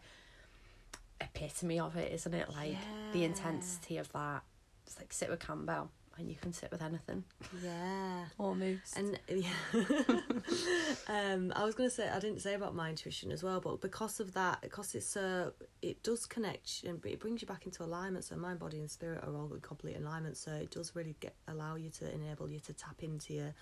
epitome 1.20 1.80
of 1.80 1.96
it, 1.96 2.12
isn't 2.12 2.34
it? 2.34 2.48
Like 2.50 2.76
the 3.12 3.24
intensity 3.24 3.96
of 3.96 4.12
that. 4.12 4.42
It's 4.86 4.98
like 4.98 5.12
sit 5.12 5.30
with 5.30 5.40
Kambo, 5.40 5.88
and 6.18 6.28
you 6.28 6.36
can 6.36 6.52
sit 6.52 6.70
with 6.70 6.82
anything 6.82 7.24
Yeah. 7.62 8.26
almost. 8.38 8.96
And 8.96 9.18
yeah, 9.28 9.48
um, 11.08 11.52
I 11.56 11.64
was 11.64 11.74
gonna 11.74 11.90
say 11.90 12.08
I 12.08 12.18
didn't 12.20 12.40
say 12.40 12.54
about 12.54 12.74
my 12.74 12.90
intuition 12.90 13.32
as 13.32 13.42
well, 13.42 13.60
but 13.60 13.80
because 13.80 14.20
of 14.20 14.34
that, 14.34 14.60
because 14.62 14.94
it's 14.94 15.16
uh, 15.16 15.50
it 15.82 16.02
does 16.02 16.26
connect 16.26 16.84
and 16.84 17.04
it 17.04 17.20
brings 17.20 17.42
you 17.42 17.48
back 17.48 17.66
into 17.66 17.82
alignment. 17.82 18.24
So 18.24 18.36
mind, 18.36 18.58
body, 18.58 18.80
and 18.80 18.90
spirit 18.90 19.24
are 19.24 19.34
all 19.34 19.52
in 19.52 19.60
complete 19.60 19.96
alignment. 19.96 20.36
So 20.36 20.52
it 20.52 20.70
does 20.70 20.94
really 20.94 21.16
get 21.20 21.34
allow 21.48 21.76
you 21.76 21.90
to 21.90 22.12
enable 22.12 22.48
you 22.50 22.60
to 22.60 22.72
tap 22.72 23.02
into 23.02 23.34
your, 23.34 23.54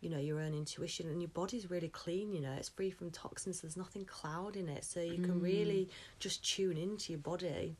you 0.00 0.08
know, 0.10 0.18
your 0.18 0.40
own 0.40 0.54
intuition, 0.54 1.08
and 1.10 1.20
your 1.20 1.30
body's 1.30 1.68
really 1.70 1.88
clean. 1.88 2.32
You 2.32 2.40
know, 2.40 2.52
it's 2.52 2.68
free 2.68 2.90
from 2.90 3.10
toxins. 3.10 3.60
There's 3.60 3.76
nothing 3.76 4.04
clouding 4.04 4.68
it, 4.68 4.84
so 4.84 5.00
you 5.00 5.18
can 5.18 5.40
really 5.40 5.88
just 6.18 6.44
tune 6.48 6.76
into 6.76 7.12
your 7.12 7.20
body. 7.20 7.76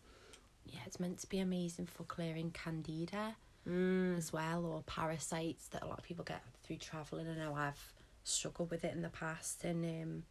Yeah, 0.66 0.80
it's 0.86 0.98
meant 1.00 1.18
to 1.20 1.28
be 1.28 1.38
amazing 1.40 1.86
for 1.86 2.04
clearing 2.04 2.50
candida 2.50 3.36
Mm. 3.66 4.18
as 4.18 4.30
well, 4.32 4.66
or 4.66 4.82
parasites 4.82 5.68
that 5.68 5.82
a 5.82 5.86
lot 5.86 5.98
of 5.98 6.04
people 6.04 6.22
get 6.24 6.42
through 6.62 6.76
traveling. 6.76 7.26
I 7.28 7.34
know 7.34 7.54
I've 7.54 7.92
struggled 8.22 8.70
with 8.70 8.84
it 8.84 8.92
in 8.94 9.00
the 9.02 9.08
past, 9.08 9.64
and 9.64 9.84
um, 9.84 10.22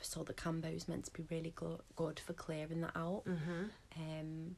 I 0.00 0.04
told 0.04 0.26
that 0.26 0.36
Kambo 0.36 0.74
is 0.74 0.88
meant 0.88 1.04
to 1.04 1.12
be 1.12 1.24
really 1.30 1.50
glo- 1.54 1.82
good 1.94 2.18
for 2.18 2.32
clearing 2.32 2.80
that 2.80 2.96
out. 2.96 3.24
Mhm. 3.26 3.70
um, 3.96 4.56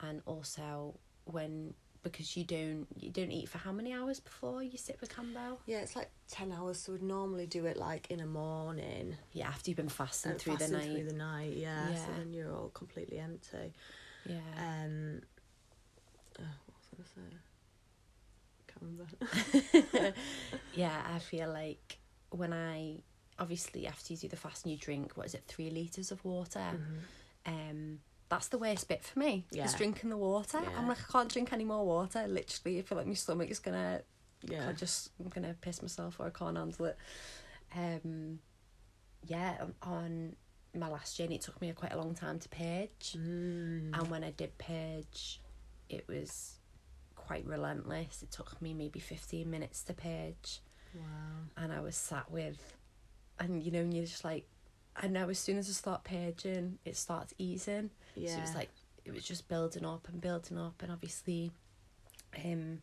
and 0.00 0.22
also 0.26 0.98
when 1.24 1.74
because 2.02 2.36
you 2.36 2.44
don't 2.44 2.86
you 2.96 3.10
don't 3.10 3.30
eat 3.32 3.48
for 3.48 3.56
how 3.58 3.72
many 3.72 3.90
hours 3.92 4.20
before 4.20 4.62
you 4.62 4.76
sit 4.76 5.00
with 5.00 5.10
Kambo? 5.10 5.58
Yeah, 5.66 5.78
it's 5.80 5.96
like 5.96 6.10
ten 6.28 6.52
hours. 6.52 6.78
So 6.78 6.92
we'd 6.92 7.02
normally 7.02 7.46
do 7.46 7.64
it 7.66 7.76
like 7.78 8.10
in 8.10 8.20
a 8.20 8.26
morning. 8.26 9.16
Yeah, 9.32 9.48
after 9.48 9.70
you've 9.70 9.76
been 9.78 9.88
fasting 9.88 10.32
and 10.32 10.40
through 10.40 10.54
the 10.54 10.58
fasting 10.68 10.78
night. 10.78 10.90
through 10.92 11.04
the 11.08 11.14
night, 11.16 11.56
yeah. 11.56 11.94
So 11.94 12.12
then 12.18 12.32
you're 12.34 12.52
all 12.54 12.68
completely 12.68 13.18
empty. 13.18 13.72
Yeah, 14.26 14.36
Um, 14.56 15.20
oh, 16.38 16.42
what 16.66 16.76
was 16.76 16.88
I 16.92 16.96
gonna 16.96 17.28
say? 17.30 17.36
Can't 18.66 20.02
remember. 20.02 20.14
yeah. 20.74 21.02
I 21.14 21.18
feel 21.18 21.48
like 21.52 21.98
when 22.30 22.52
I 22.52 23.02
obviously 23.38 23.86
after 23.86 24.12
you 24.12 24.18
do 24.18 24.28
the 24.28 24.36
fast 24.36 24.64
and 24.64 24.72
you 24.72 24.78
drink 24.78 25.16
what 25.16 25.26
is 25.26 25.34
it 25.34 25.44
three 25.46 25.70
liters 25.70 26.10
of 26.12 26.24
water. 26.24 26.62
Um, 27.46 28.00
that's 28.28 28.48
the 28.48 28.58
worst 28.58 28.88
bit 28.88 29.04
for 29.04 29.18
me. 29.18 29.44
Is 29.50 29.56
Yeah. 29.58 29.76
drinking 29.76 30.10
the 30.10 30.16
water. 30.16 30.60
Yeah. 30.62 30.70
I'm 30.78 30.88
like 30.88 30.98
I 31.08 31.12
can't 31.12 31.30
drink 31.30 31.52
any 31.52 31.64
more 31.64 31.84
water. 31.84 32.26
Literally, 32.26 32.78
I 32.78 32.82
feel 32.82 32.96
like 32.98 33.06
my 33.06 33.14
stomach 33.14 33.50
is 33.50 33.58
gonna 33.58 34.02
Yeah. 34.42 34.68
I 34.68 34.72
just 34.72 35.10
I'm 35.20 35.28
gonna 35.28 35.54
piss 35.60 35.82
myself 35.82 36.18
or 36.18 36.26
I 36.26 36.30
can't 36.30 36.56
handle 36.56 36.86
it. 36.86 36.96
Um, 37.76 38.38
yeah, 39.26 39.64
on 39.82 40.36
my 40.80 40.88
last 40.88 41.16
journey, 41.16 41.36
it 41.36 41.40
took 41.42 41.60
me 41.60 41.72
quite 41.72 41.92
a 41.92 41.96
long 41.96 42.14
time 42.14 42.38
to 42.38 42.48
purge, 42.48 43.12
Mm. 43.16 43.96
and 43.98 44.08
when 44.10 44.24
I 44.24 44.30
did 44.30 44.56
purge, 44.58 45.40
it 45.88 46.06
was 46.08 46.58
quite 47.16 47.44
relentless. 47.46 48.22
It 48.22 48.30
took 48.30 48.60
me 48.60 48.74
maybe 48.74 49.00
fifteen 49.00 49.50
minutes 49.50 49.82
to 49.84 49.94
purge, 49.94 50.60
Wow. 50.94 51.02
and 51.56 51.72
I 51.72 51.80
was 51.80 51.96
sat 51.96 52.30
with, 52.30 52.76
and 53.38 53.62
you 53.62 53.70
know, 53.70 53.80
and 53.80 53.92
you're 53.94 54.04
just 54.06 54.24
like, 54.24 54.46
I 54.96 55.08
know 55.08 55.28
as 55.28 55.38
soon 55.38 55.58
as 55.58 55.68
I 55.68 55.72
start 55.72 56.04
purging, 56.04 56.78
it 56.84 56.96
starts 56.96 57.34
easing. 57.38 57.90
Yeah. 58.14 58.30
So 58.30 58.38
it 58.38 58.40
was 58.42 58.54
like 58.54 58.70
it 59.04 59.12
was 59.12 59.24
just 59.24 59.48
building 59.48 59.84
up 59.84 60.08
and 60.08 60.20
building 60.20 60.56
up, 60.58 60.82
and 60.82 60.90
obviously, 60.92 61.50
um, 62.44 62.80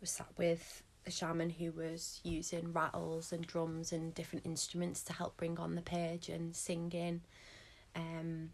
was 0.00 0.10
sat 0.10 0.28
with 0.36 0.82
a 1.06 1.10
shaman 1.10 1.50
who 1.50 1.72
was 1.72 2.20
using 2.22 2.72
rattles 2.72 3.32
and 3.32 3.46
drums 3.46 3.92
and 3.92 4.14
different 4.14 4.46
instruments 4.46 5.02
to 5.04 5.12
help 5.12 5.36
bring 5.36 5.58
on 5.58 5.74
the 5.74 5.82
purge 5.82 6.28
and 6.28 6.54
singing, 6.54 7.22
um, 7.96 8.50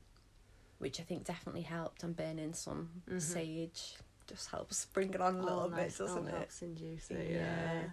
which 0.79 0.99
I 1.01 1.03
think 1.03 1.25
definitely 1.25 1.63
helped. 1.63 2.03
And 2.03 2.17
burning 2.17 2.55
some 2.55 3.03
Mhm. 3.07 3.21
sage 3.21 3.97
just 4.27 4.51
helps 4.51 4.87
bring 4.87 5.13
it 5.15 5.21
on 5.21 5.37
a 5.37 5.41
little 5.41 5.61
All 5.63 5.69
bit, 5.69 5.77
nice, 5.77 5.99
doesn't 5.99 6.29
it? 6.29 6.35
helps 6.35 6.63
induce 6.63 7.11
it. 7.11 7.35
Yeah. 7.35 7.91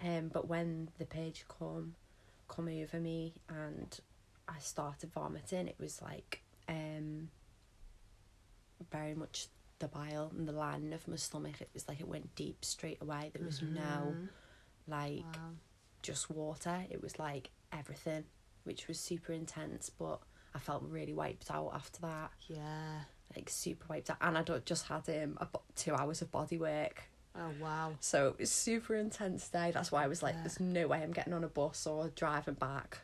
Um, 0.00 0.28
but 0.28 0.46
when 0.46 0.90
the 0.98 1.06
page 1.06 1.44
come 1.48 1.94
come 2.48 2.68
over 2.68 3.00
me 3.00 3.34
and 3.48 3.98
I 4.46 4.58
started 4.60 5.10
vomiting, 5.12 5.66
it 5.68 5.76
was 5.80 6.00
like 6.02 6.42
um 6.68 7.30
very 8.90 9.14
much 9.14 9.48
the 9.78 9.88
bile 9.88 10.30
and 10.36 10.48
the 10.48 10.52
lining 10.52 10.92
of 10.92 11.06
my 11.06 11.16
stomach. 11.16 11.60
It 11.60 11.68
was 11.74 11.86
like 11.88 12.00
it 12.00 12.08
went 12.08 12.34
deep 12.34 12.64
straight 12.64 13.00
away. 13.02 13.30
There 13.34 13.44
was 13.44 13.60
no 13.62 14.14
Mhm. 14.16 14.28
like 14.86 15.24
Wow. 15.36 15.50
just 16.02 16.30
water. 16.30 16.84
It 16.90 17.02
was 17.02 17.18
like 17.18 17.50
everything. 17.72 18.24
which 18.64 18.88
was 18.88 18.98
super 18.98 19.32
intense, 19.32 19.90
but 19.90 20.20
I 20.52 20.58
felt 20.58 20.82
really 20.82 21.12
wiped 21.14 21.52
out 21.52 21.70
after 21.72 22.00
that. 22.00 22.32
Yeah. 22.48 23.02
Like 23.36 23.48
super 23.48 23.86
wiped 23.88 24.10
out, 24.10 24.16
and 24.20 24.36
I 24.36 24.42
don't 24.42 24.64
just 24.66 24.86
had 24.86 25.08
um 25.08 25.38
about 25.40 25.62
two 25.76 25.94
hours 25.94 26.20
of 26.20 26.32
body 26.32 26.58
work. 26.58 27.04
Oh 27.36 27.52
wow. 27.60 27.94
So 28.00 28.28
it 28.30 28.38
was 28.40 28.50
super 28.50 28.96
intense 28.96 29.48
day. 29.48 29.70
That's 29.70 29.92
why 29.92 30.02
I 30.02 30.08
was 30.08 30.20
like, 30.20 30.34
Yeah. 30.34 30.42
"There's 30.42 30.58
no 30.58 30.88
way 30.88 31.00
I'm 31.00 31.12
getting 31.12 31.32
on 31.32 31.44
a 31.44 31.48
bus 31.48 31.86
or 31.86 32.08
driving 32.08 32.54
back." 32.54 33.02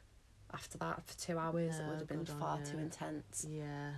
After 0.53 0.79
that, 0.79 1.07
for 1.07 1.17
two 1.17 1.39
hours, 1.39 1.79
it 1.79 1.87
would 1.87 1.99
have 2.01 2.09
been 2.09 2.25
far 2.27 2.59
you. 2.59 2.65
too 2.67 2.79
intense. 2.79 3.45
Yeah. 3.49 3.93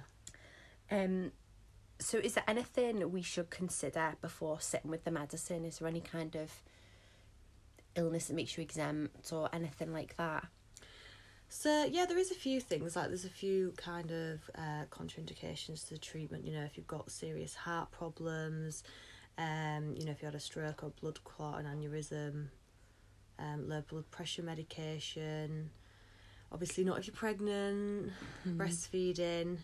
Um, 0.90 1.32
so 1.98 2.18
is 2.18 2.35
there 2.35 2.44
anything 2.48 3.11
we 3.11 3.22
should 3.22 3.50
consider 3.50 4.14
before 4.20 4.61
sitting 4.61 4.90
with 4.90 5.04
the 5.04 5.11
medicine? 5.11 5.64
Is 5.64 5.78
there 5.78 5.88
any 5.88 6.00
kind 6.00 6.35
of 6.35 6.50
illness 7.94 8.26
that 8.26 8.35
makes 8.35 8.57
you 8.57 8.62
exempt 8.62 9.33
or 9.33 9.48
anything 9.52 9.92
like 9.92 10.16
that? 10.16 10.46
So 11.48 11.85
yeah, 11.85 12.04
there 12.07 12.18
is 12.18 12.30
a 12.30 12.35
few 12.35 12.61
things 12.61 12.96
like 12.96 13.09
there's 13.09 13.24
a 13.24 13.30
few 13.30 13.72
kind 13.76 14.11
of 14.11 14.50
uh, 14.57 14.87
contraindications 14.90 15.87
to 15.88 15.94
the 15.94 16.00
treatment. 16.00 16.44
You 16.44 16.52
know, 16.52 16.64
if 16.64 16.76
you've 16.76 16.87
got 16.87 17.11
serious 17.11 17.54
heart 17.54 17.92
problems, 17.92 18.83
um, 19.38 19.94
you 19.96 20.04
know, 20.04 20.12
if 20.12 20.20
you 20.20 20.26
had 20.26 20.35
a 20.35 20.40
stroke 20.40 20.83
or 20.83 20.90
blood 21.00 21.22
clot, 21.22 21.61
an 21.61 21.66
aneurysm, 21.66 22.46
um, 23.38 23.68
low 23.68 23.83
blood 23.88 24.11
pressure 24.11 24.42
medication. 24.42 25.70
Obviously, 26.52 26.85
not 26.85 26.98
if 26.98 27.07
you're 27.07 27.16
pregnant, 27.16 28.12
breastfeeding, 28.46 29.59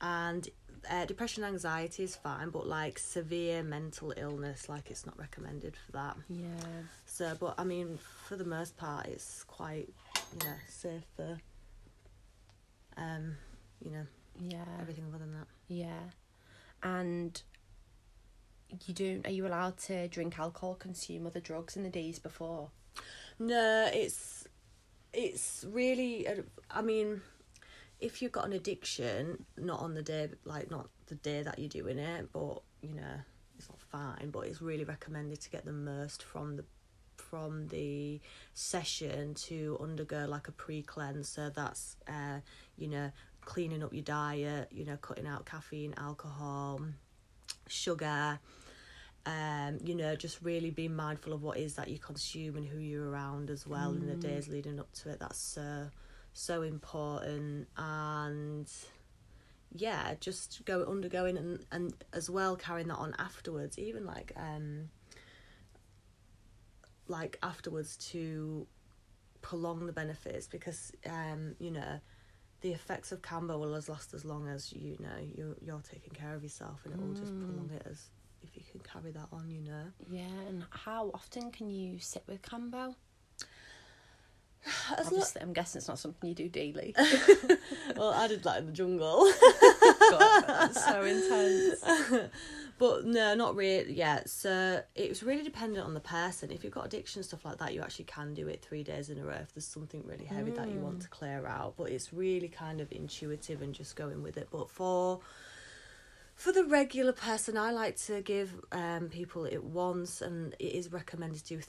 and 0.00 0.48
uh, 0.90 1.04
depression, 1.04 1.44
and 1.44 1.52
anxiety 1.54 2.02
is 2.02 2.16
fine, 2.16 2.50
but 2.50 2.66
like 2.66 2.98
severe 2.98 3.62
mental 3.62 4.12
illness, 4.16 4.68
like 4.68 4.90
it's 4.90 5.04
not 5.04 5.18
recommended 5.18 5.76
for 5.76 5.92
that. 5.92 6.16
Yeah. 6.28 6.46
So, 7.06 7.36
but 7.38 7.54
I 7.58 7.64
mean, 7.64 7.98
for 8.26 8.36
the 8.36 8.44
most 8.44 8.76
part, 8.76 9.06
it's 9.06 9.44
quite, 9.44 9.88
you 10.32 10.46
know, 10.48 10.54
safe 10.68 11.04
for, 11.16 11.38
um, 12.96 13.36
you 13.84 13.90
know, 13.90 14.06
Yeah. 14.40 14.64
everything 14.80 15.04
other 15.08 15.18
than 15.18 15.32
that. 15.32 15.46
Yeah. 15.68 16.00
And 16.82 17.42
you 18.86 18.94
don't 18.94 19.26
are 19.26 19.30
you 19.30 19.46
allowed 19.46 19.76
to 19.78 20.08
drink 20.08 20.38
alcohol, 20.38 20.76
consume 20.76 21.26
other 21.26 21.40
drugs 21.40 21.76
in 21.76 21.82
the 21.82 21.90
days 21.90 22.18
before? 22.18 22.70
No, 23.38 23.90
it's, 23.92 24.46
it's 25.12 25.64
really, 25.68 26.26
I 26.70 26.80
mean, 26.82 27.20
if 28.00 28.22
you've 28.22 28.32
got 28.32 28.46
an 28.46 28.52
addiction, 28.52 29.44
not 29.56 29.80
on 29.80 29.94
the 29.94 30.02
day, 30.02 30.28
like 30.44 30.70
not 30.70 30.88
the 31.06 31.14
day 31.16 31.42
that 31.42 31.58
you're 31.58 31.68
doing 31.68 31.98
it, 31.98 32.32
but 32.32 32.62
you 32.82 32.94
know, 32.94 33.20
it's 33.58 33.68
not 33.68 33.80
fine. 33.80 34.30
But 34.30 34.40
it's 34.46 34.62
really 34.62 34.84
recommended 34.84 35.40
to 35.40 35.50
get 35.50 35.64
them 35.64 35.86
immersed 35.86 36.22
from 36.22 36.56
the 36.56 36.64
from 37.16 37.68
the 37.68 38.20
session 38.54 39.34
to 39.34 39.78
undergo 39.80 40.26
like 40.28 40.48
a 40.48 40.52
pre 40.52 40.82
cleanse. 40.82 41.28
So 41.28 41.50
that's 41.50 41.96
uh, 42.08 42.40
you 42.76 42.88
know, 42.88 43.12
cleaning 43.44 43.82
up 43.82 43.92
your 43.92 44.02
diet, 44.02 44.68
you 44.72 44.84
know, 44.84 44.96
cutting 44.96 45.26
out 45.26 45.46
caffeine, 45.46 45.94
alcohol, 45.96 46.80
sugar. 47.66 48.38
Um, 49.26 49.78
you 49.84 49.94
know, 49.94 50.16
just 50.16 50.40
really 50.40 50.70
being 50.70 50.96
mindful 50.96 51.34
of 51.34 51.42
what 51.42 51.58
is 51.58 51.74
that 51.74 51.88
you 51.88 51.98
consume 51.98 52.56
and 52.56 52.66
who 52.66 52.78
you're 52.78 53.10
around 53.10 53.50
as 53.50 53.66
well 53.66 53.92
in 53.92 54.06
the 54.06 54.14
days 54.14 54.48
leading 54.48 54.80
up 54.80 54.90
to 54.94 55.10
it. 55.10 55.20
That's 55.20 55.38
so 55.38 55.90
so 56.32 56.62
important 56.62 57.68
and 57.76 58.70
yeah, 59.74 60.14
just 60.20 60.64
go 60.64 60.84
undergoing 60.84 61.36
and, 61.36 61.64
and 61.70 61.94
as 62.12 62.28
well 62.28 62.56
carrying 62.56 62.88
that 62.88 62.96
on 62.96 63.14
afterwards, 63.18 63.78
even 63.78 64.04
like 64.04 64.32
um 64.36 64.88
like 67.08 67.38
afterwards 67.42 67.96
to 67.96 68.66
prolong 69.42 69.86
the 69.86 69.92
benefits 69.92 70.46
because 70.46 70.92
um, 71.08 71.54
you 71.58 71.70
know, 71.70 72.00
the 72.60 72.72
effects 72.72 73.10
of 73.10 73.22
Kambo 73.22 73.58
will 73.58 73.74
as 73.74 73.88
last 73.88 74.14
as 74.14 74.24
long 74.24 74.48
as 74.48 74.72
you 74.72 74.96
know 75.00 75.16
you're 75.34 75.56
you're 75.60 75.82
taking 75.88 76.12
care 76.12 76.34
of 76.34 76.42
yourself 76.42 76.80
and 76.84 76.94
it 76.94 77.00
will 77.00 77.14
just 77.14 77.38
prolong 77.40 77.70
it 77.74 77.82
as 77.90 78.10
if 78.42 78.56
you 78.56 78.62
can 78.70 78.80
carry 78.80 79.12
that 79.12 79.28
on, 79.32 79.50
you 79.50 79.60
know. 79.62 79.84
Yeah, 80.08 80.48
and 80.48 80.64
how 80.70 81.10
often 81.14 81.50
can 81.50 81.68
you 81.70 81.98
sit 81.98 82.22
with 82.26 82.42
Kambo? 82.42 82.94
Obviously, 84.98 85.40
I'm 85.40 85.52
guessing 85.52 85.78
it's 85.78 85.88
not 85.88 85.98
something 85.98 86.28
you 86.28 86.34
do 86.34 86.48
daily. 86.48 86.94
well, 87.96 88.12
I 88.12 88.28
did 88.28 88.42
that 88.44 88.58
in 88.58 88.66
the 88.66 88.72
jungle. 88.72 89.30
God, 90.10 90.44
that's 90.46 90.84
so 90.84 91.02
intense. 91.04 92.30
but 92.78 93.06
no, 93.06 93.34
not 93.34 93.56
really. 93.56 93.94
Yeah, 93.94 94.20
so 94.26 94.82
it 94.94 95.08
was 95.08 95.22
really 95.22 95.42
dependent 95.42 95.84
on 95.86 95.94
the 95.94 96.00
person. 96.00 96.50
If 96.50 96.62
you've 96.62 96.74
got 96.74 96.86
addiction 96.86 97.22
stuff 97.22 97.44
like 97.44 97.58
that, 97.58 97.74
you 97.74 97.80
actually 97.80 98.06
can 98.06 98.34
do 98.34 98.48
it 98.48 98.62
three 98.62 98.82
days 98.82 99.08
in 99.08 99.18
a 99.18 99.24
row 99.24 99.38
if 99.40 99.54
there's 99.54 99.66
something 99.66 100.02
really 100.04 100.26
heavy 100.26 100.50
that 100.52 100.68
you 100.68 100.78
want 100.78 101.02
to 101.02 101.08
clear 101.08 101.46
out. 101.46 101.74
But 101.76 101.90
it's 101.90 102.12
really 102.12 102.48
kind 102.48 102.80
of 102.80 102.92
intuitive 102.92 103.62
and 103.62 103.74
just 103.74 103.96
going 103.96 104.22
with 104.22 104.36
it. 104.36 104.48
But 104.50 104.70
for 104.70 105.20
for 106.34 106.52
the 106.52 106.64
regular 106.64 107.12
person, 107.12 107.58
I 107.58 107.70
like 107.70 107.96
to 108.06 108.20
give 108.22 108.54
um 108.72 109.08
people 109.08 109.44
it 109.46 109.64
once, 109.64 110.20
and 110.20 110.54
it 110.58 110.74
is 110.74 110.92
recommended 110.92 111.44
to 111.46 111.56
do 111.56 111.60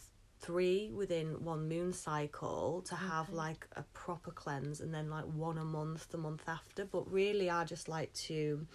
three 0.42 0.90
within 0.94 1.44
one 1.44 1.70
moon 1.70 1.94
cycle 1.94 2.84
to 2.88 2.96
have 2.96 3.30
like 3.32 3.68
a 3.76 3.84
proper 3.94 4.32
cleanse, 4.32 4.82
and 4.82 4.94
then 4.94 5.10
like 5.10 5.26
one 5.26 5.58
a 5.58 5.66
month 5.66 6.10
the 6.10 6.18
month 6.18 6.44
after. 6.48 6.86
But 6.86 7.12
really, 7.12 7.50
I 7.50 7.64
just 7.64 7.88
like 7.88 8.12
to 8.14 8.66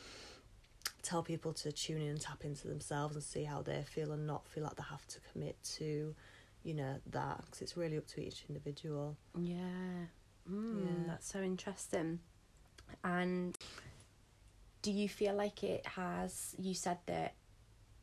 tell 1.03 1.23
people 1.23 1.53
to 1.53 1.71
tune 1.73 2.01
in 2.01 2.09
and 2.09 2.21
tap 2.21 2.45
into 2.45 2.67
themselves 2.69 3.15
and 3.15 3.23
see 3.23 3.45
how 3.45 3.63
they 3.63 3.83
feel 3.85 4.13
and 4.13 4.27
not 4.27 4.47
feel 4.49 4.65
like 4.65 4.77
they 4.77 4.83
have 4.91 5.07
to 5.07 5.19
commit 5.33 5.57
to 5.63 6.15
you 6.65 6.75
know 6.75 6.97
that 7.11 7.45
because 7.45 7.63
it's 7.63 7.77
really 7.77 7.97
up 7.97 8.07
to 8.09 8.21
each 8.21 8.45
individual 8.49 9.17
Yeah. 9.39 10.07
Mm, 10.51 10.83
Yeah. 10.85 11.07
That's 11.07 11.31
so 11.31 11.41
interesting. 11.43 12.19
And 13.05 13.57
do 14.83 14.91
you 14.91 15.09
feel 15.09 15.35
like 15.35 15.63
it 15.63 15.87
has, 15.87 16.55
you 16.59 16.75
said 16.75 16.99
that 17.07 17.35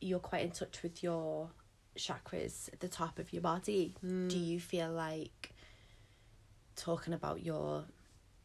you're 0.00 0.18
quite 0.18 0.42
in 0.44 0.50
touch 0.50 0.82
with 0.82 1.02
your 1.02 1.50
chakras 1.96 2.72
at 2.72 2.80
the 2.80 2.88
top 2.88 3.18
of 3.18 3.32
your 3.32 3.42
body. 3.42 3.94
Do 4.28 4.38
you 4.38 4.60
feel 4.60 4.90
like 4.90 5.52
talking 6.76 7.14
about 7.14 7.42
your 7.42 7.84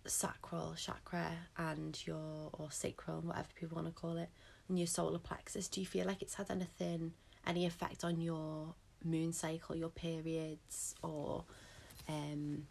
sacral 0.05 0.73
chakra 0.75 1.31
and 1.57 1.99
your, 2.05 2.49
or 2.53 2.71
sacral, 2.71 3.21
whatever 3.21 3.47
people 3.55 3.75
want 3.75 3.87
to 3.87 3.93
call 3.93 4.17
it, 4.17 4.29
and 4.67 4.77
your 4.77 4.87
solar 4.87 5.19
plexus, 5.19 5.67
do 5.67 5.79
you 5.81 5.87
feel 5.87 6.05
like 6.05 6.21
it's 6.21 6.35
had 6.35 6.49
anything, 6.51 7.11
any 7.45 7.65
effect 7.65 8.03
on 8.03 8.21
your 8.21 8.73
moon 9.03 9.33
cycle, 9.33 9.75
your 9.75 9.89
periods, 9.89 10.95
or 11.01 11.43
um, 12.07 12.65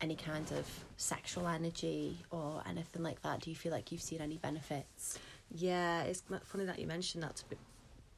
any 0.00 0.16
kind 0.16 0.50
of 0.52 0.66
sexual 0.96 1.46
energy 1.48 2.18
or 2.30 2.62
anything 2.68 3.02
like 3.02 3.20
that? 3.22 3.40
Do 3.40 3.50
you 3.50 3.56
feel 3.56 3.72
like 3.72 3.90
you've 3.90 4.02
seen 4.02 4.20
any 4.20 4.38
benefits? 4.38 5.18
Yeah, 5.50 6.02
it's 6.02 6.22
funny 6.44 6.64
that 6.64 6.78
you 6.78 6.86
mentioned 6.86 7.22
that 7.24 7.36
to 7.36 7.44
be, 7.46 7.56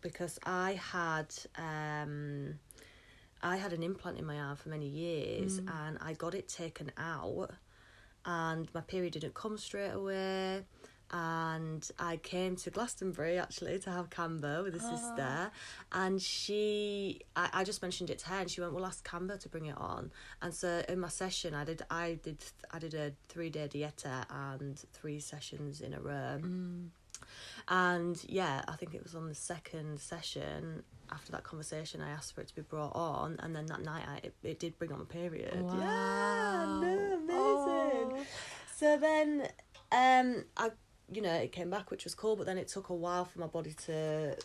because 0.04 0.38
I 0.44 0.78
had 0.92 1.34
um, 1.56 2.60
I 3.42 3.56
had 3.56 3.72
an 3.72 3.82
implant 3.82 4.18
in 4.18 4.26
my 4.26 4.38
arm 4.38 4.54
for 4.54 4.68
many 4.68 4.86
years, 4.86 5.58
mm. 5.58 5.86
and 5.86 5.98
I 6.00 6.12
got 6.12 6.34
it 6.34 6.46
taken 6.46 6.92
out, 6.98 7.50
and 8.24 8.68
my 8.74 8.82
period 8.82 9.14
didn't 9.14 9.34
come 9.34 9.58
straight 9.58 9.90
away. 9.90 10.62
And 11.10 11.88
I 11.98 12.16
came 12.16 12.56
to 12.56 12.70
Glastonbury 12.70 13.38
actually 13.38 13.78
to 13.80 13.90
have 13.90 14.10
Kambo 14.10 14.64
with 14.64 14.74
a 14.74 14.80
ah. 14.82 14.96
sister, 14.96 15.50
and 15.92 16.20
she, 16.20 17.20
I, 17.36 17.50
I 17.52 17.64
just 17.64 17.82
mentioned 17.82 18.10
it 18.10 18.18
to 18.20 18.28
her, 18.28 18.40
and 18.40 18.50
she 18.50 18.60
went, 18.60 18.74
"Well, 18.74 18.84
ask 18.84 19.06
Kambo 19.08 19.40
to 19.40 19.48
bring 19.48 19.66
it 19.66 19.76
on." 19.76 20.10
And 20.42 20.52
so 20.52 20.82
in 20.88 21.00
my 21.00 21.08
session, 21.08 21.54
I 21.54 21.64
did, 21.64 21.82
I 21.90 22.18
did, 22.22 22.38
I 22.70 22.78
did 22.78 22.94
a 22.94 23.12
three 23.28 23.50
day 23.50 23.68
dieta 23.72 24.26
and 24.28 24.78
three 24.92 25.20
sessions 25.20 25.80
in 25.80 25.94
a 25.94 26.00
row. 26.00 26.40
Mm. 26.40 26.88
And 27.68 28.22
yeah, 28.28 28.62
I 28.68 28.76
think 28.76 28.94
it 28.94 29.02
was 29.02 29.14
on 29.14 29.28
the 29.28 29.34
second 29.34 30.00
session 30.00 30.82
after 31.10 31.32
that 31.32 31.44
conversation, 31.44 32.00
I 32.00 32.10
asked 32.10 32.34
for 32.34 32.40
it 32.40 32.48
to 32.48 32.54
be 32.54 32.62
brought 32.62 32.94
on, 32.94 33.36
and 33.40 33.54
then 33.54 33.66
that 33.66 33.82
night 33.82 34.04
I, 34.08 34.16
it, 34.26 34.34
it 34.42 34.58
did 34.58 34.78
bring 34.78 34.92
on 34.92 35.00
my 35.00 35.04
period. 35.04 35.54
Yeah, 35.54 36.66
no, 36.80 37.18
amazing. 37.22 38.18
Oh. 38.18 38.24
So 38.74 38.96
then, 38.96 39.48
um, 39.92 40.44
I 40.56 40.70
you 41.12 41.22
know 41.22 41.32
it 41.34 41.52
came 41.52 41.70
back, 41.70 41.90
which 41.90 42.04
was 42.04 42.14
cool, 42.14 42.36
but 42.36 42.46
then 42.46 42.58
it 42.58 42.68
took 42.68 42.88
a 42.88 42.94
while 42.94 43.24
for 43.24 43.40
my 43.40 43.46
body 43.46 43.74
to 43.86 44.36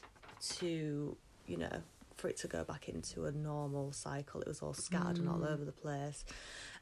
to 0.57 1.17
you 1.47 1.57
know 1.57 1.81
for 2.19 2.27
it 2.27 2.37
to 2.37 2.47
go 2.47 2.63
back 2.63 2.89
into 2.89 3.25
a 3.25 3.31
normal 3.31 3.91
cycle. 3.91 4.41
It 4.41 4.47
was 4.47 4.61
all 4.61 4.73
scattered 4.73 5.17
and 5.17 5.29
all 5.29 5.43
over 5.43 5.63
the 5.65 5.71
place. 5.71 6.25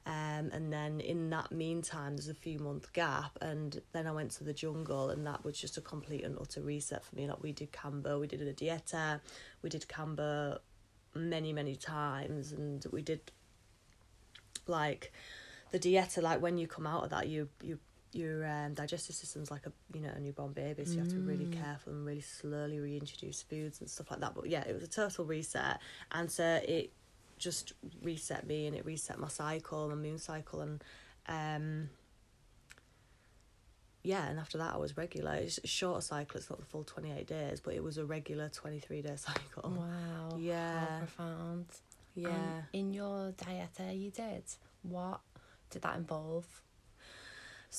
Um, 0.06 0.52
and 0.54 0.72
then 0.72 1.02
in 1.02 1.30
that 1.32 1.52
meantime, 1.52 2.16
there's 2.16 2.30
a 2.30 2.34
few 2.34 2.60
month 2.60 2.94
gap, 2.94 3.38
and 3.42 3.82
then 3.92 4.08
I 4.08 4.12
went 4.12 4.32
to 4.32 4.46
the 4.46 4.54
jungle, 4.54 5.10
and 5.10 5.28
that 5.28 5.44
was 5.44 5.60
just 5.60 5.78
a 5.78 5.82
complete 5.82 6.24
and 6.24 6.38
utter 6.40 6.62
reset 6.62 7.04
for 7.04 7.16
me. 7.16 7.28
Like 7.28 7.44
we 7.44 7.52
did 7.52 7.74
Kambo, 7.74 8.20
we 8.20 8.28
did 8.28 8.42
a 8.42 8.54
dieta, 8.54 9.20
we 9.62 9.70
did 9.70 9.86
Kambo 9.88 10.60
many 11.14 11.52
many 11.52 11.76
times, 11.76 12.54
and 12.54 12.86
we 12.92 13.02
did 13.02 13.32
like 14.66 15.12
the 15.72 15.80
dieta. 15.80 16.22
Like 16.22 16.42
when 16.42 16.58
you 16.58 16.68
come 16.68 16.88
out 16.88 17.04
of 17.04 17.10
that, 17.10 17.28
you 17.28 17.50
you 17.62 17.80
your 18.14 18.46
um, 18.48 18.74
digestive 18.74 19.16
system's 19.16 19.52
like 19.52 19.66
a 19.68 19.72
you 19.94 20.02
know 20.02 20.12
a 20.16 20.20
newborn 20.20 20.54
baby, 20.54 20.86
so 20.86 20.94
you 20.94 21.00
have 21.00 21.10
to 21.10 21.16
be 21.16 21.22
really 21.22 21.46
careful 21.48 21.94
and 21.94 22.06
really 22.06 22.22
slowly 22.22 22.80
reintroduce 22.80 23.42
foods 23.44 23.82
and 23.82 23.90
stuff 23.90 24.10
like 24.12 24.22
that. 24.22 24.34
But 24.36 24.48
yeah, 24.48 24.64
it 24.68 24.74
was 24.74 24.84
a 24.84 24.88
total 24.88 25.26
reset, 25.26 25.80
and 26.12 26.32
so 26.32 26.62
it 26.68 26.92
just 27.38 27.74
reset 28.02 28.48
me 28.48 28.66
and 28.66 28.76
it 28.76 28.86
reset 28.86 29.20
my 29.20 29.28
cycle, 29.28 29.88
my 29.90 29.96
moon 29.96 30.18
cycle, 30.18 30.62
and 30.62 30.84
Um, 31.28 31.90
yeah, 34.04 34.28
and 34.30 34.40
after 34.40 34.58
that 34.60 34.74
I 34.74 34.78
was 34.78 34.96
regular. 34.96 35.34
It's 35.34 35.60
a 35.62 35.68
shorter 35.68 36.00
cycle. 36.02 36.38
It's 36.40 36.50
not 36.50 36.60
the 36.60 36.66
full 36.66 36.86
twenty 36.86 37.12
eight 37.12 37.28
days, 37.28 37.60
but 37.60 37.74
it 37.74 37.84
was 37.84 37.98
a 37.98 38.06
regular 38.06 38.48
twenty 38.50 38.80
three 38.80 39.02
day 39.02 39.16
cycle. 39.18 39.70
Wow. 39.72 40.38
Yeah. 40.38 40.80
How 40.80 40.98
profound. 41.00 41.66
Yeah. 42.16 42.30
And 42.30 42.64
in 42.74 42.94
your 42.94 43.34
dieta 43.34 44.00
you 44.00 44.10
did, 44.12 44.44
what 44.84 45.20
did 45.70 45.82
that 45.82 45.98
involve? 45.98 46.46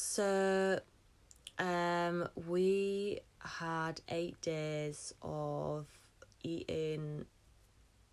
So, 0.01 0.79
um, 1.59 2.29
we 2.47 3.19
had 3.41 4.01
eight 4.09 4.41
days 4.41 5.13
of 5.23 5.87
eating 6.45 7.27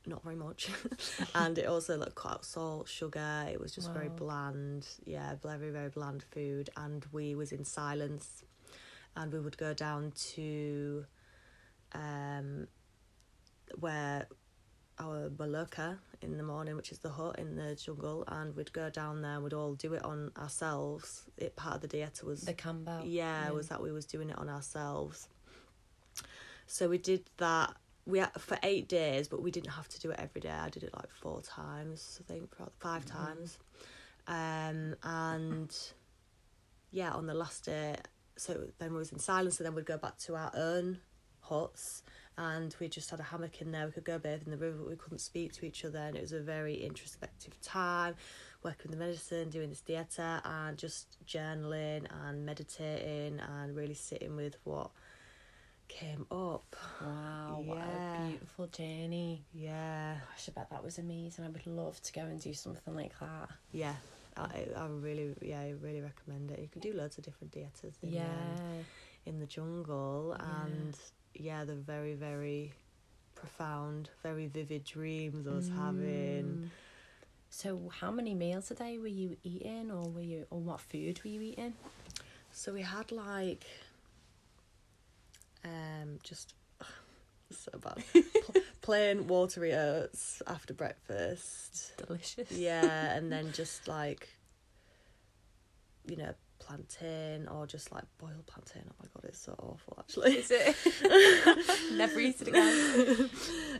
not 0.08 0.24
very 0.24 0.36
much, 0.36 0.72
and 1.36 1.56
it 1.60 1.68
also 1.68 1.96
like 2.00 2.16
cut 2.16 2.32
out 2.32 2.46
salt, 2.46 2.90
sugar. 2.90 3.46
It 3.52 3.62
was 3.62 3.76
just 3.76 3.94
very 3.94 4.10
bland. 4.10 4.88
Yeah, 5.06 5.36
very 5.44 5.70
very 5.70 5.90
bland 5.90 6.24
food, 6.24 6.72
and 6.76 7.06
we 7.12 7.36
was 7.36 7.52
in 7.52 7.64
silence, 7.64 8.44
and 9.16 9.32
we 9.32 9.40
would 9.40 9.58
go 9.60 9.76
down 9.76 10.12
to, 10.34 11.06
um, 11.94 12.68
where 13.80 14.28
our 15.00 15.30
Maloka 15.30 15.98
in 16.22 16.38
the 16.38 16.44
morning, 16.44 16.76
which 16.76 16.92
is 16.92 17.00
the 17.00 17.10
hut 17.10 17.38
in 17.38 17.56
the 17.56 17.76
jungle, 17.76 18.24
and 18.28 18.56
we'd 18.56 18.72
go 18.74 18.90
down 18.90 19.22
there 19.22 19.34
and 19.36 19.44
we'd 19.44 19.54
all 19.54 19.74
do 19.76 19.94
it 19.94 20.04
on 20.04 20.32
ourselves. 20.38 21.24
It 21.38 21.56
part 21.56 21.76
of 21.76 21.82
the 21.82 21.88
dieta 21.88 22.24
was 22.24 22.42
The 22.42 22.54
Kambo. 22.54 23.02
yeah, 23.06 23.50
was 23.52 23.68
that 23.70 23.82
we 23.82 23.92
was 23.92 24.06
doing 24.06 24.30
it 24.30 24.38
on 24.38 24.50
ourselves. 24.50 25.28
So 26.68 26.90
we 26.90 26.98
did 26.98 27.30
that. 27.38 27.76
We 28.08 28.20
had, 28.20 28.32
for 28.40 28.58
eight 28.64 28.88
days, 28.88 29.28
but 29.28 29.42
we 29.42 29.52
didn't 29.52 29.72
have 29.72 29.88
to 29.90 30.00
do 30.00 30.12
it 30.12 30.20
every 30.20 30.42
day. 30.42 30.50
I 30.52 30.70
did 30.70 30.84
it 30.84 30.92
like 30.96 31.12
four 31.12 31.42
times, 31.42 32.20
I 32.22 32.32
think, 32.32 32.52
pro- 32.52 32.72
5 32.80 33.04
Mhm. 33.06 33.10
times. 33.12 33.58
Um, 34.28 34.96
and 35.04 35.76
yeah, 36.92 37.12
on 37.12 37.26
the 37.26 37.34
last 37.34 37.66
day, 37.66 37.98
so 38.38 38.68
then 38.78 38.92
we 38.94 39.00
was 39.00 39.12
in 39.12 39.20
silence, 39.20 39.60
and 39.60 39.66
then 39.66 39.74
we'd 39.76 39.86
go 39.86 39.98
back 39.98 40.18
to 40.20 40.36
our 40.36 40.52
own 40.56 41.02
huts, 41.42 42.04
and 42.38 42.76
we 42.80 42.88
just 42.88 43.10
had 43.10 43.20
a 43.20 43.24
hammock 43.24 43.62
in 43.62 43.72
there. 43.72 43.86
We 43.86 43.92
could 43.92 44.04
go 44.06 44.18
bathe 44.20 44.44
in 44.46 44.52
the 44.52 44.58
river, 44.58 44.78
but 44.80 44.90
we 44.90 44.96
couldn't 44.96 45.20
speak 45.20 45.54
to 45.54 45.66
each 45.66 45.86
other, 45.86 46.00
and 46.00 46.16
it 46.16 46.22
was 46.22 46.32
a 46.34 46.40
very 46.42 46.76
introspective 46.76 47.60
time. 47.62 48.16
Working 48.64 48.90
with 48.90 49.00
the 49.00 49.06
medicine, 49.06 49.50
doing 49.50 49.70
this 49.70 49.84
dieta, 49.88 50.42
and 50.44 50.78
just 50.78 51.18
journaling 51.28 52.06
and 52.26 52.46
meditating, 52.46 53.40
and 53.40 53.76
really 53.76 53.94
sitting 53.94 54.36
with 54.36 54.56
what 54.64 54.90
came 55.88 56.26
up. 56.32 56.76
Wow, 57.02 57.62
what 57.64 57.78
a 57.78 58.28
beautiful 58.28 58.68
journey. 58.68 59.44
Yeah, 59.54 60.16
Gosh, 60.32 60.50
I 60.50 60.52
bet 60.60 60.70
that 60.72 60.84
was 60.84 60.98
amazing. 60.98 61.46
I 61.46 61.50
would 61.50 61.68
love 61.68 62.02
to 62.02 62.12
go 62.14 62.22
and 62.22 62.42
do 62.42 62.54
something 62.54 62.96
like 62.96 63.18
that. 63.20 63.50
yeah. 63.72 63.94
I, 64.38 64.66
I 64.76 64.88
really, 64.88 65.34
yeah, 65.42 65.62
I 65.62 65.76
really 65.82 66.02
recommend 66.02 66.52
it. 66.52 66.60
You 66.60 66.68
can 66.68 66.82
do 66.82 66.92
loads 66.92 67.18
of 67.18 67.24
different 67.24 67.54
dietas 67.54 67.94
in, 68.04 68.10
Yeah. 68.12 68.24
um, 68.24 68.86
in 69.26 69.40
the 69.40 69.46
jungle, 69.46 70.36
Yeah. 70.38 70.66
and 70.66 70.98
yeah, 71.40 71.64
they're 71.64 71.76
very, 71.76 72.14
very 72.14 72.74
profound, 73.36 74.10
very 74.24 74.48
vivid 74.48 74.84
dreams 74.84 75.48
I 75.48 75.52
was 75.52 75.70
having. 75.70 76.44
Mm. 76.44 76.70
So, 77.50 77.90
how 78.00 78.12
many 78.12 78.34
meals 78.34 78.72
a 78.72 78.76
day 78.76 78.98
were 78.98 79.08
you 79.08 79.38
eating, 79.44 79.92
or 79.92 80.10
were 80.10 80.22
you, 80.22 80.46
or 80.50 80.60
what 80.60 80.82
food 80.82 81.22
were 81.24 81.30
you 81.30 81.42
eating? 81.42 81.74
So 82.52 82.72
we 82.72 82.82
had 82.82 83.12
like, 83.12 83.66
um, 85.64 86.20
just 86.24 86.54
so 87.52 87.78
bad, 87.80 88.04
Pl- 88.44 88.62
plain 88.82 89.28
watery 89.28 89.74
oats 89.74 90.42
after 90.48 90.74
breakfast. 90.74 91.94
Delicious. 91.98 92.52
Yeah, 92.52 93.14
and 93.14 93.32
then 93.32 93.52
just 93.54 93.88
like, 93.88 94.30
you 96.08 96.16
know, 96.16 96.34
plantain 96.66 97.48
or 97.48 97.68
just 97.68 97.92
like 97.92 98.04
boiled 98.18 98.46
plantain. 98.48 98.84
Oh 98.90 98.96
my 99.02 99.08
god, 99.14 99.26
it's 99.30 99.40
so 99.40 99.54
awful 99.60 99.96
actually. 100.00 100.38
Is 100.38 100.52
it? 100.52 100.76
Never 101.98 102.20
eat 102.20 102.42
it 102.42 102.48
again. 102.48 103.30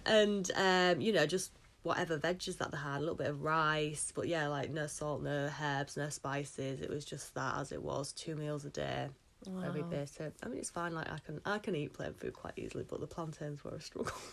and 0.06 0.52
um, 0.56 1.02
you 1.02 1.12
know, 1.12 1.26
just 1.26 1.52
whatever 1.84 2.18
veggies 2.18 2.58
that 2.58 2.72
they 2.72 2.78
had, 2.78 2.98
a 2.98 3.00
little 3.00 3.16
bit 3.16 3.28
of 3.28 3.42
rice, 3.44 4.12
but 4.16 4.28
yeah, 4.28 4.48
like 4.48 4.72
no 4.72 4.88
salt, 4.88 5.22
no 5.24 5.50
herbs, 5.62 5.98
no 5.98 6.10
spices. 6.10 6.82
It 6.82 6.90
was 6.90 7.06
just 7.06 7.34
that 7.36 7.58
as 7.60 7.72
it 7.72 7.82
was, 7.82 8.12
two 8.14 8.36
meals 8.36 8.66
a 8.66 8.70
day, 8.70 9.08
very 9.46 9.82
Wow. 9.82 9.88
basic. 9.92 10.34
I 10.44 10.48
mean, 10.48 10.58
it's 10.60 10.70
fine. 10.70 10.94
Like 10.94 11.12
I 11.12 11.18
can, 11.26 11.42
I 11.46 11.58
can 11.60 11.76
eat 11.76 11.94
plain 11.94 12.14
food 12.14 12.34
quite 12.34 12.54
easily, 12.58 12.86
but 12.88 13.00
the 13.02 13.08
plantains 13.08 13.64
were 13.64 13.72
a 13.76 13.82
struggle. 13.82 14.14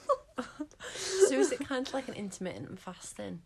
So, 0.94 1.34
is 1.38 1.52
it 1.52 1.60
kind 1.60 1.86
of 1.86 1.92
like 1.94 2.08
an 2.08 2.14
intermittent 2.14 2.78
fasting 2.80 3.42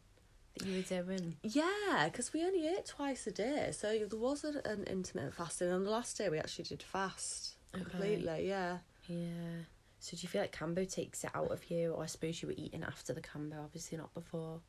that 0.59 0.67
you 0.67 0.77
were 0.77 1.03
doing? 1.03 1.37
Yeah, 1.43 2.05
because 2.11 2.33
we 2.33 2.45
only 2.45 2.67
ate 2.67 2.87
twice 2.87 3.27
a 3.27 3.33
day, 3.33 3.71
so 3.73 3.89
there 4.09 4.19
was 4.19 4.45
a, 4.45 4.61
an 4.69 4.85
intermittent 4.85 5.35
fasting. 5.35 5.71
And 5.71 5.87
the 5.87 5.91
last 5.91 6.17
day 6.19 6.29
we 6.29 6.39
actually 6.39 6.65
did 6.65 6.83
fast 6.83 7.57
Okay. 7.75 7.85
completely. 7.85 8.49
Yeah. 8.49 8.79
Yeah. 9.09 9.63
So, 9.99 10.17
do 10.17 10.23
you 10.23 10.29
feel 10.29 10.41
like 10.43 10.55
Kambo 10.57 10.91
takes 10.91 11.25
it 11.25 11.31
out 11.35 11.51
of 11.51 11.69
you, 11.71 11.93
or 11.93 12.03
I 12.03 12.07
suppose 12.07 12.41
you 12.43 12.49
were 12.49 12.55
eating 12.57 12.85
after 12.85 13.13
the 13.13 13.21
Kambo, 13.21 13.63
obviously 13.65 13.99
not 13.99 14.13
before? 14.15 14.61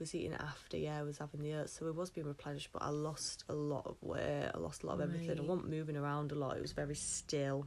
was 0.00 0.14
eating 0.14 0.30
it 0.32 0.40
after, 0.40 0.76
yeah, 0.76 1.00
I 1.00 1.02
was 1.02 1.18
having 1.18 1.42
the 1.42 1.54
oats, 1.54 1.76
so 1.76 1.88
it 1.88 1.94
was 1.96 2.08
being 2.08 2.28
replenished, 2.28 2.68
but 2.72 2.82
I 2.82 2.90
lost 2.90 3.42
a 3.48 3.52
lot 3.52 3.84
of 3.84 3.96
weight, 4.00 4.48
I 4.54 4.56
lost 4.58 4.84
a 4.84 4.86
lot 4.86 4.92
of 4.92 5.00
everything. 5.00 5.36
I 5.36 5.42
wasn't 5.42 5.68
moving 5.70 5.96
around 5.96 6.30
a 6.30 6.36
lot, 6.36 6.56
it 6.56 6.62
was 6.62 6.70
very 6.70 6.94
still. 6.94 7.66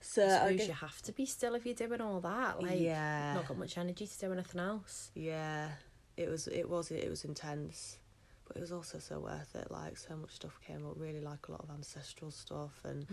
So 0.00 0.22
I 0.22 0.26
I 0.26 0.28
suppose 0.38 0.56
guess, 0.58 0.68
you 0.68 0.74
have 0.74 1.02
to 1.02 1.12
be 1.12 1.24
still 1.24 1.54
if 1.54 1.64
you're 1.64 1.74
doing 1.74 2.02
all 2.02 2.20
that. 2.20 2.62
Like, 2.62 2.80
yeah, 2.80 3.32
not 3.32 3.48
got 3.48 3.56
much 3.56 3.78
energy 3.78 4.06
to 4.06 4.18
do 4.18 4.30
anything 4.32 4.60
else. 4.60 5.10
yeah, 5.14 5.70
it 6.18 6.28
was, 6.28 6.46
it 6.48 6.68
was, 6.68 6.90
it 6.90 7.08
was 7.08 7.24
intense, 7.24 7.98
but 8.46 8.56
it 8.56 8.60
was 8.60 8.72
also 8.72 8.98
so 8.98 9.20
worth 9.20 9.54
it. 9.54 9.70
Like 9.70 9.96
so 9.96 10.16
much 10.16 10.32
stuff 10.32 10.58
came 10.66 10.84
up, 10.86 10.94
really 10.96 11.20
like 11.20 11.48
a 11.48 11.52
lot 11.52 11.60
of 11.62 11.70
ancestral 11.70 12.30
stuff, 12.30 12.80
and 12.84 13.06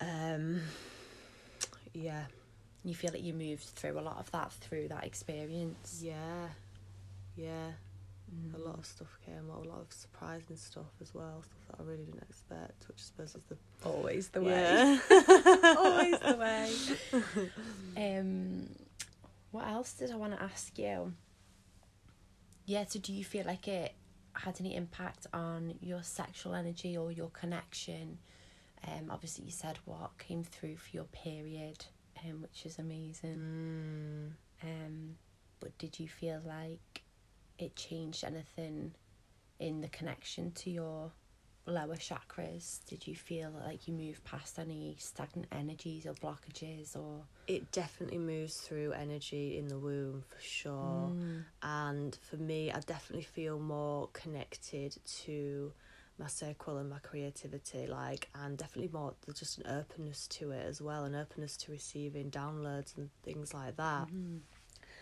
um, 0.00 0.60
yeah, 1.92 2.24
You 2.84 2.94
feel 2.94 3.10
like 3.12 3.22
you 3.22 3.32
moved 3.34 3.62
through 3.62 3.98
a 3.98 4.02
lot 4.02 4.18
of 4.18 4.30
that 4.32 4.52
through 4.52 4.88
that 4.88 5.04
experience. 5.04 6.00
yeah, 6.02 6.48
yeah. 7.36 7.70
Mm. 8.34 8.54
A 8.54 8.58
lot 8.68 8.78
of 8.78 8.86
stuff 8.86 9.18
came 9.24 9.50
up, 9.50 9.64
a 9.64 9.68
lot 9.68 9.80
of 9.80 9.92
surprising 9.92 10.56
stuff 10.56 10.90
as 11.00 11.14
well, 11.14 11.42
stuff 11.42 11.58
that 11.68 11.80
I 11.80 11.82
really 11.84 12.04
didn't 12.04 12.22
expect, 12.28 12.88
which 12.88 12.98
I 12.98 13.02
suppose 13.02 13.34
is 13.36 13.42
the 13.48 13.56
Always 13.88 14.28
the 14.28 14.42
Yeah. 14.42 14.98
Always 15.78 16.18
the 16.20 16.36
way. 16.36 17.50
Um, 18.18 18.66
what 19.52 19.68
else 19.68 19.92
did 19.92 20.10
I 20.10 20.16
want 20.16 20.32
to 20.36 20.42
ask 20.42 20.76
you? 20.78 21.12
Yeah, 22.66 22.84
so 22.88 22.98
do 22.98 23.12
you 23.12 23.24
feel 23.24 23.44
like 23.46 23.68
it 23.68 23.94
had 24.32 24.58
any 24.60 24.74
impact 24.74 25.26
on 25.32 25.74
your 25.80 26.02
sexual 26.02 26.54
energy 26.54 26.96
or 26.96 27.12
your 27.12 27.28
connection? 27.30 28.18
Um, 28.86 29.10
obviously 29.10 29.44
you 29.44 29.50
said 29.50 29.78
what 29.84 30.16
came 30.18 30.44
through 30.44 30.76
for 30.76 30.90
your 30.92 31.04
period, 31.04 31.84
um, 32.24 32.42
which 32.42 32.64
is 32.66 32.78
amazing. 32.78 33.36
Mm, 33.36 34.66
Um, 34.66 35.16
but 35.60 35.76
did 35.78 35.98
you 35.98 36.08
feel 36.08 36.40
like 36.46 37.02
it 37.58 37.76
changed 37.76 38.24
anything 38.24 38.94
in 39.58 39.80
the 39.80 39.88
connection 39.88 40.50
to 40.52 40.70
your 40.70 41.12
lower 41.66 41.96
chakras? 41.96 42.84
Did 42.86 43.06
you 43.06 43.14
feel 43.14 43.50
like 43.64 43.88
you 43.88 43.94
moved 43.94 44.24
past 44.24 44.58
any 44.58 44.96
stagnant 44.98 45.48
energies 45.52 46.06
or 46.06 46.14
blockages 46.14 46.96
or 46.96 47.22
it 47.46 47.70
definitely 47.72 48.18
moves 48.18 48.56
through 48.56 48.92
energy 48.92 49.58
in 49.58 49.68
the 49.68 49.78
womb 49.78 50.24
for 50.28 50.40
sure. 50.40 51.12
Mm. 51.14 51.44
And 51.62 52.18
for 52.22 52.36
me, 52.36 52.72
I 52.72 52.80
definitely 52.80 53.24
feel 53.24 53.58
more 53.58 54.08
connected 54.12 54.96
to 55.24 55.72
my 56.18 56.26
circle 56.26 56.78
and 56.78 56.88
my 56.88 56.98
creativity, 57.00 57.86
like, 57.86 58.28
and 58.34 58.56
definitely 58.56 58.90
more 58.92 59.14
there's 59.26 59.40
just 59.40 59.58
an 59.58 59.66
openness 59.66 60.26
to 60.28 60.52
it 60.52 60.64
as 60.64 60.80
well, 60.80 61.04
an 61.04 61.14
openness 61.14 61.56
to 61.58 61.72
receiving 61.72 62.30
downloads 62.30 62.96
and 62.96 63.10
things 63.22 63.52
like 63.52 63.76
that. 63.76 64.08
Mhm. 64.08 64.40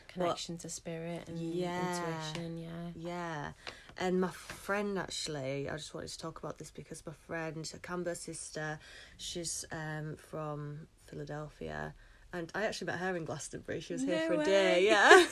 connection 0.08 0.58
to 0.58 0.68
spirit 0.68 1.28
and 1.28 1.38
Yeah. 1.38 1.78
intuition? 1.78 2.58
Yeah. 2.58 2.90
Yeah. 2.94 3.52
And 3.98 4.20
my 4.20 4.28
friend 4.28 4.98
actually, 4.98 5.68
I 5.68 5.76
just 5.76 5.94
wanted 5.94 6.10
to 6.10 6.18
talk 6.18 6.38
about 6.38 6.58
this 6.58 6.70
because 6.70 7.02
my 7.06 7.12
friend, 7.26 7.70
a 7.74 7.78
Kambo 7.78 8.16
sister, 8.16 8.78
she's 9.16 9.64
um 9.70 10.16
from 10.16 10.86
Philadelphia. 11.06 11.94
And 12.34 12.50
I 12.54 12.64
actually 12.64 12.86
met 12.86 12.98
her 12.98 13.14
in 13.14 13.26
Glastonbury. 13.26 13.80
She 13.80 13.92
was 13.92 14.02
here 14.02 14.20
No 14.20 14.26
for 14.36 14.42
a 14.42 14.44
day, 14.44 14.86
yeah. 14.90 15.26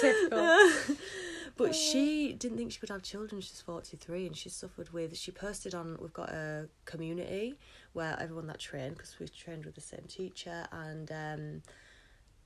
Typical. 0.00 0.70
but 1.56 1.74
she 1.74 2.32
didn't 2.32 2.56
think 2.56 2.72
she 2.72 2.78
could 2.78 2.88
have 2.88 3.02
children. 3.02 3.42
She's 3.42 3.60
43 3.60 4.28
and 4.28 4.36
she 4.36 4.48
suffered 4.48 4.90
with. 4.90 5.14
She 5.18 5.32
posted 5.32 5.74
on, 5.74 5.98
we've 6.00 6.14
got 6.14 6.30
a 6.30 6.68
community 6.86 7.56
where 7.92 8.16
everyone 8.18 8.46
that 8.46 8.58
trained, 8.58 8.96
because 8.96 9.18
we 9.18 9.28
trained 9.28 9.66
with 9.66 9.74
the 9.74 9.82
same 9.82 10.04
teacher, 10.08 10.66
and 10.72 11.12
um, 11.12 11.62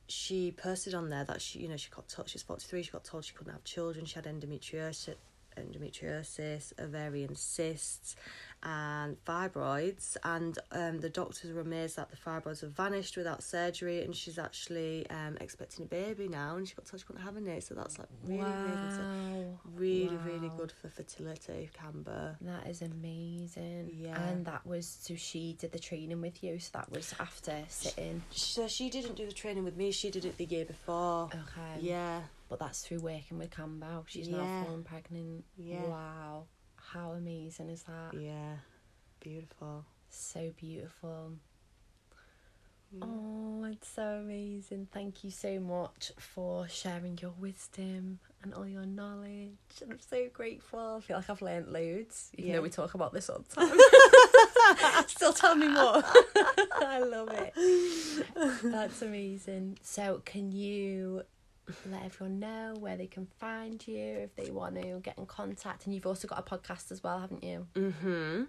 she 0.09 0.51
posted 0.53 0.95
on 0.95 1.09
there 1.09 1.25
that 1.25 1.41
she, 1.41 1.61
you 1.61 1.69
know, 1.69 1.77
she 1.77 1.91
got 1.91 2.09
told, 2.09 2.29
she's 2.29 2.43
43, 2.43 2.83
she 2.83 2.91
got 2.91 3.05
told 3.05 3.25
she 3.25 3.35
couldn't 3.35 3.53
have 3.53 3.65
children. 3.65 4.05
She 4.05 4.17
had 4.17 4.25
endometriosis, 4.25 5.15
endometriosis, 5.57 6.73
ovarian 6.79 7.35
cysts, 7.35 8.17
and 8.63 9.17
fibroids, 9.25 10.17
and 10.25 10.59
um, 10.73 11.01
the 11.01 11.09
doctors 11.09 11.53
were 11.53 11.61
amazed 11.61 11.97
that 11.97 12.11
the 12.11 12.17
fibroids 12.17 12.61
have 12.61 12.73
vanished 12.73 13.17
without 13.17 13.43
surgery, 13.43 14.03
and 14.03 14.15
she's 14.15 14.39
actually 14.39 15.09
um, 15.11 15.37
expecting 15.41 15.85
a 15.85 15.89
baby 15.89 16.29
now, 16.29 16.57
and 16.57 16.69
she 16.69 16.75
got 16.75 16.85
told 16.87 17.01
she 17.01 17.07
couldn't 17.07 17.23
have 17.23 17.37
any, 17.37 17.61
so 17.61 17.75
that's 17.75 17.99
like 17.99 18.09
really, 18.27 18.43
really, 18.43 18.77
wow. 18.99 19.59
really, 19.77 20.17
really 20.19 20.49
Wow. 20.49 20.57
good 20.59 20.73
for 20.73 20.89
fertility, 20.89 21.71
Kambo. 21.79 22.37
That 22.41 22.67
is 22.67 22.83
amazing. 22.83 23.91
Yeah. 23.93 24.21
And 24.21 24.45
that 24.47 24.67
was 24.67 24.87
so 25.01 25.15
she 25.17 25.57
did 25.59 25.73
the 25.73 25.79
training 25.79 26.21
with 26.21 26.43
you, 26.43 26.59
so 26.59 26.71
that 26.75 26.91
was 26.91 27.15
after 27.21 27.65
sitting. 27.69 28.23
So 28.31 28.69
she 28.69 28.91
didn't 28.91 29.17
do 29.17 29.27
the 29.27 29.33
training 29.33 29.65
with 29.65 29.77
me; 29.77 29.91
she 29.93 30.11
did 30.11 30.25
it 30.25 30.37
the 30.37 30.45
year 30.45 30.65
before. 30.65 31.25
Okay. 31.27 31.81
Yeah, 31.81 32.21
But 32.49 32.59
that's 32.59 32.85
through 32.87 32.99
working 33.01 33.39
with 33.39 33.51
Kambo. 33.51 34.05
She's 34.07 34.29
Yeah. 34.29 34.39
now 34.39 34.65
fallen 34.65 34.83
pregnant. 34.85 35.45
Yeah. 35.57 35.85
Wow. 35.85 36.45
How 36.93 37.11
amazing 37.13 37.71
is 37.71 37.83
that? 37.85 38.19
yeah, 38.19 38.57
beautiful. 39.21 39.85
So 40.09 40.53
beautiful. 40.57 41.33
Mm. 42.95 43.03
Oh, 43.05 43.65
it's 43.71 43.89
so 43.89 44.03
amazing. 44.03 44.89
Thank 44.93 45.23
you 45.23 45.31
so 45.31 45.61
much 45.61 46.11
for 46.19 46.67
sharing 46.69 47.17
your 47.23 47.31
wisdom 47.39 48.19
and 48.43 48.53
all 48.53 48.67
your 48.67 48.85
knowledge. 48.87 49.53
And 49.81 49.93
I'm 49.93 50.01
so 50.01 50.29
grateful. 50.33 50.97
I 50.99 51.01
feel 51.01 51.17
like 51.19 51.31
I've 51.31 51.43
learned 51.43 51.69
loads, 51.69 52.31
even 52.37 52.51
Yeah. 52.51 52.57
though 52.57 52.63
we 52.63 52.71
talk 52.71 52.95
about 52.95 53.13
this 53.13 53.31
all 53.31 53.45
the 53.49 53.55
time. 53.55 55.05
Still 55.07 55.33
tell 55.33 55.55
me 55.55 55.69
more. 55.69 56.03
I 56.83 56.99
love 57.07 57.31
it. 57.33 57.55
That's 58.65 59.03
amazing. 59.03 59.79
So, 59.83 60.23
can 60.25 60.51
you 60.51 61.23
let 61.91 62.05
everyone 62.05 62.41
know 62.41 62.75
where 62.79 62.97
they 62.97 63.07
can 63.07 63.27
find 63.39 63.87
you 63.87 64.19
if 64.19 64.35
they 64.37 64.51
want 64.51 64.77
to 64.77 65.01
get 65.01 65.19
in 65.19 65.27
contact? 65.27 65.87
And 65.87 65.95
you've 65.95 66.07
also 66.07 66.29
got 66.29 66.39
a 66.39 66.43
podcast 66.43 66.91
as 66.93 67.03
well, 67.03 67.19
haven't 67.19 67.45
you? 67.45 67.67
Mm-hmm. 67.75 68.45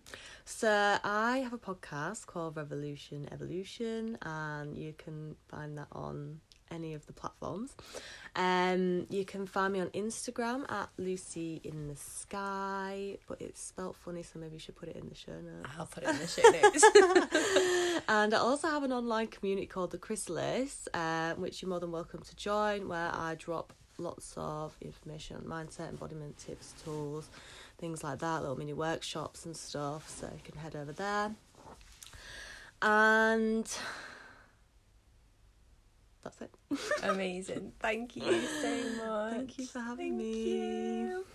So 0.45 0.97
I 1.03 1.37
have 1.39 1.53
a 1.53 1.57
podcast 1.57 2.25
called 2.25 2.57
Revolution 2.57 3.27
Evolution, 3.31 4.17
and 4.21 4.77
you 4.77 4.93
can 4.97 5.35
find 5.47 5.77
that 5.77 5.87
on 5.91 6.39
any 6.71 6.93
of 6.93 7.05
the 7.05 7.13
platforms. 7.13 7.75
Um, 8.35 9.07
you 9.09 9.25
can 9.25 9.45
find 9.45 9.73
me 9.73 9.81
on 9.81 9.87
Instagram 9.87 10.71
at 10.71 10.89
Lucy 10.97 11.59
in 11.63 11.89
the 11.89 11.97
Sky, 11.97 13.17
but 13.27 13.41
it's 13.41 13.61
spelt 13.61 13.97
funny, 13.97 14.23
so 14.23 14.39
maybe 14.39 14.53
you 14.53 14.59
should 14.59 14.77
put 14.77 14.87
it 14.87 14.95
in 14.95 15.09
the 15.09 15.15
show 15.15 15.33
notes. 15.33 15.69
I'll 15.77 15.85
put 15.85 16.03
it 16.03 16.09
in 16.09 16.17
the 16.17 16.27
show 16.27 16.49
notes. 16.49 18.01
and 18.07 18.33
I 18.33 18.37
also 18.37 18.69
have 18.69 18.83
an 18.83 18.93
online 18.93 19.27
community 19.27 19.67
called 19.67 19.91
the 19.91 19.97
Chrysalis, 19.97 20.87
uh, 20.93 21.33
which 21.33 21.61
you're 21.61 21.69
more 21.69 21.81
than 21.81 21.91
welcome 21.91 22.21
to 22.21 22.35
join, 22.37 22.87
where 22.87 23.11
I 23.13 23.35
drop 23.37 23.73
lots 23.97 24.33
of 24.37 24.75
information 24.81 25.35
on 25.37 25.43
mindset, 25.43 25.89
embodiment 25.89 26.37
tips, 26.37 26.73
tools, 26.83 27.29
things 27.77 28.03
like 28.03 28.19
that, 28.19 28.41
little 28.41 28.57
mini 28.57 28.73
workshops 28.73 29.45
and 29.45 29.57
stuff. 29.57 30.09
So 30.09 30.27
you 30.27 30.41
can 30.43 30.57
head 30.57 30.75
over 30.75 30.93
there. 30.93 31.35
And 32.81 33.69
that's 36.23 36.41
it. 36.41 36.51
Amazing. 37.03 37.73
Thank 37.79 38.15
you 38.15 38.41
so 38.61 39.05
much. 39.05 39.33
Thank 39.33 39.57
you 39.57 39.65
for 39.67 39.79
having 39.79 40.17
Thank 40.17 40.33
me. 40.33 40.51
you. 40.51 41.25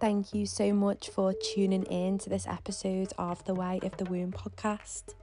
Thank 0.00 0.34
you 0.34 0.46
so 0.46 0.72
much 0.72 1.10
for 1.10 1.32
tuning 1.32 1.84
in 1.84 2.18
to 2.18 2.28
this 2.28 2.46
episode 2.48 3.12
of 3.18 3.44
the 3.44 3.54
Way 3.54 3.78
of 3.84 3.96
the 3.98 4.04
Womb 4.06 4.32
podcast. 4.32 5.14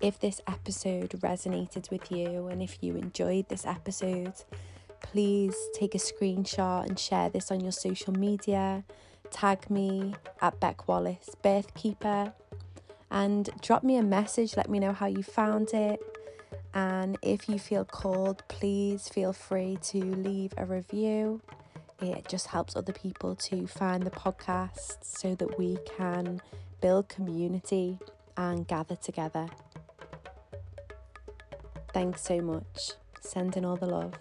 If 0.00 0.20
this 0.20 0.40
episode 0.46 1.10
resonated 1.20 1.90
with 1.90 2.10
you 2.12 2.46
and 2.46 2.62
if 2.62 2.78
you 2.82 2.94
enjoyed 2.94 3.48
this 3.48 3.66
episode, 3.66 4.34
please 5.00 5.56
take 5.74 5.94
a 5.94 5.98
screenshot 5.98 6.86
and 6.86 6.98
share 6.98 7.30
this 7.30 7.50
on 7.50 7.60
your 7.60 7.72
social 7.72 8.12
media. 8.12 8.84
Tag 9.30 9.68
me 9.68 10.14
at 10.40 10.60
Bec 10.60 10.86
Wallis 10.86 11.30
Birthkeeper 11.42 12.32
and 13.12 13.50
drop 13.60 13.84
me 13.84 13.98
a 13.98 14.02
message. 14.02 14.56
Let 14.56 14.68
me 14.68 14.80
know 14.80 14.92
how 14.92 15.06
you 15.06 15.22
found 15.22 15.74
it. 15.74 16.00
And 16.74 17.18
if 17.20 17.48
you 17.48 17.58
feel 17.58 17.84
called, 17.84 18.42
please 18.48 19.08
feel 19.08 19.34
free 19.34 19.78
to 19.82 19.98
leave 19.98 20.54
a 20.56 20.64
review. 20.64 21.42
It 22.00 22.26
just 22.26 22.48
helps 22.48 22.74
other 22.74 22.94
people 22.94 23.36
to 23.36 23.66
find 23.66 24.02
the 24.02 24.10
podcast 24.10 25.04
so 25.04 25.34
that 25.34 25.58
we 25.58 25.76
can 25.98 26.40
build 26.80 27.08
community 27.10 27.98
and 28.36 28.66
gather 28.66 28.96
together. 28.96 29.46
Thanks 31.92 32.22
so 32.22 32.40
much. 32.40 32.92
Sending 33.20 33.66
all 33.66 33.76
the 33.76 33.86
love. 33.86 34.14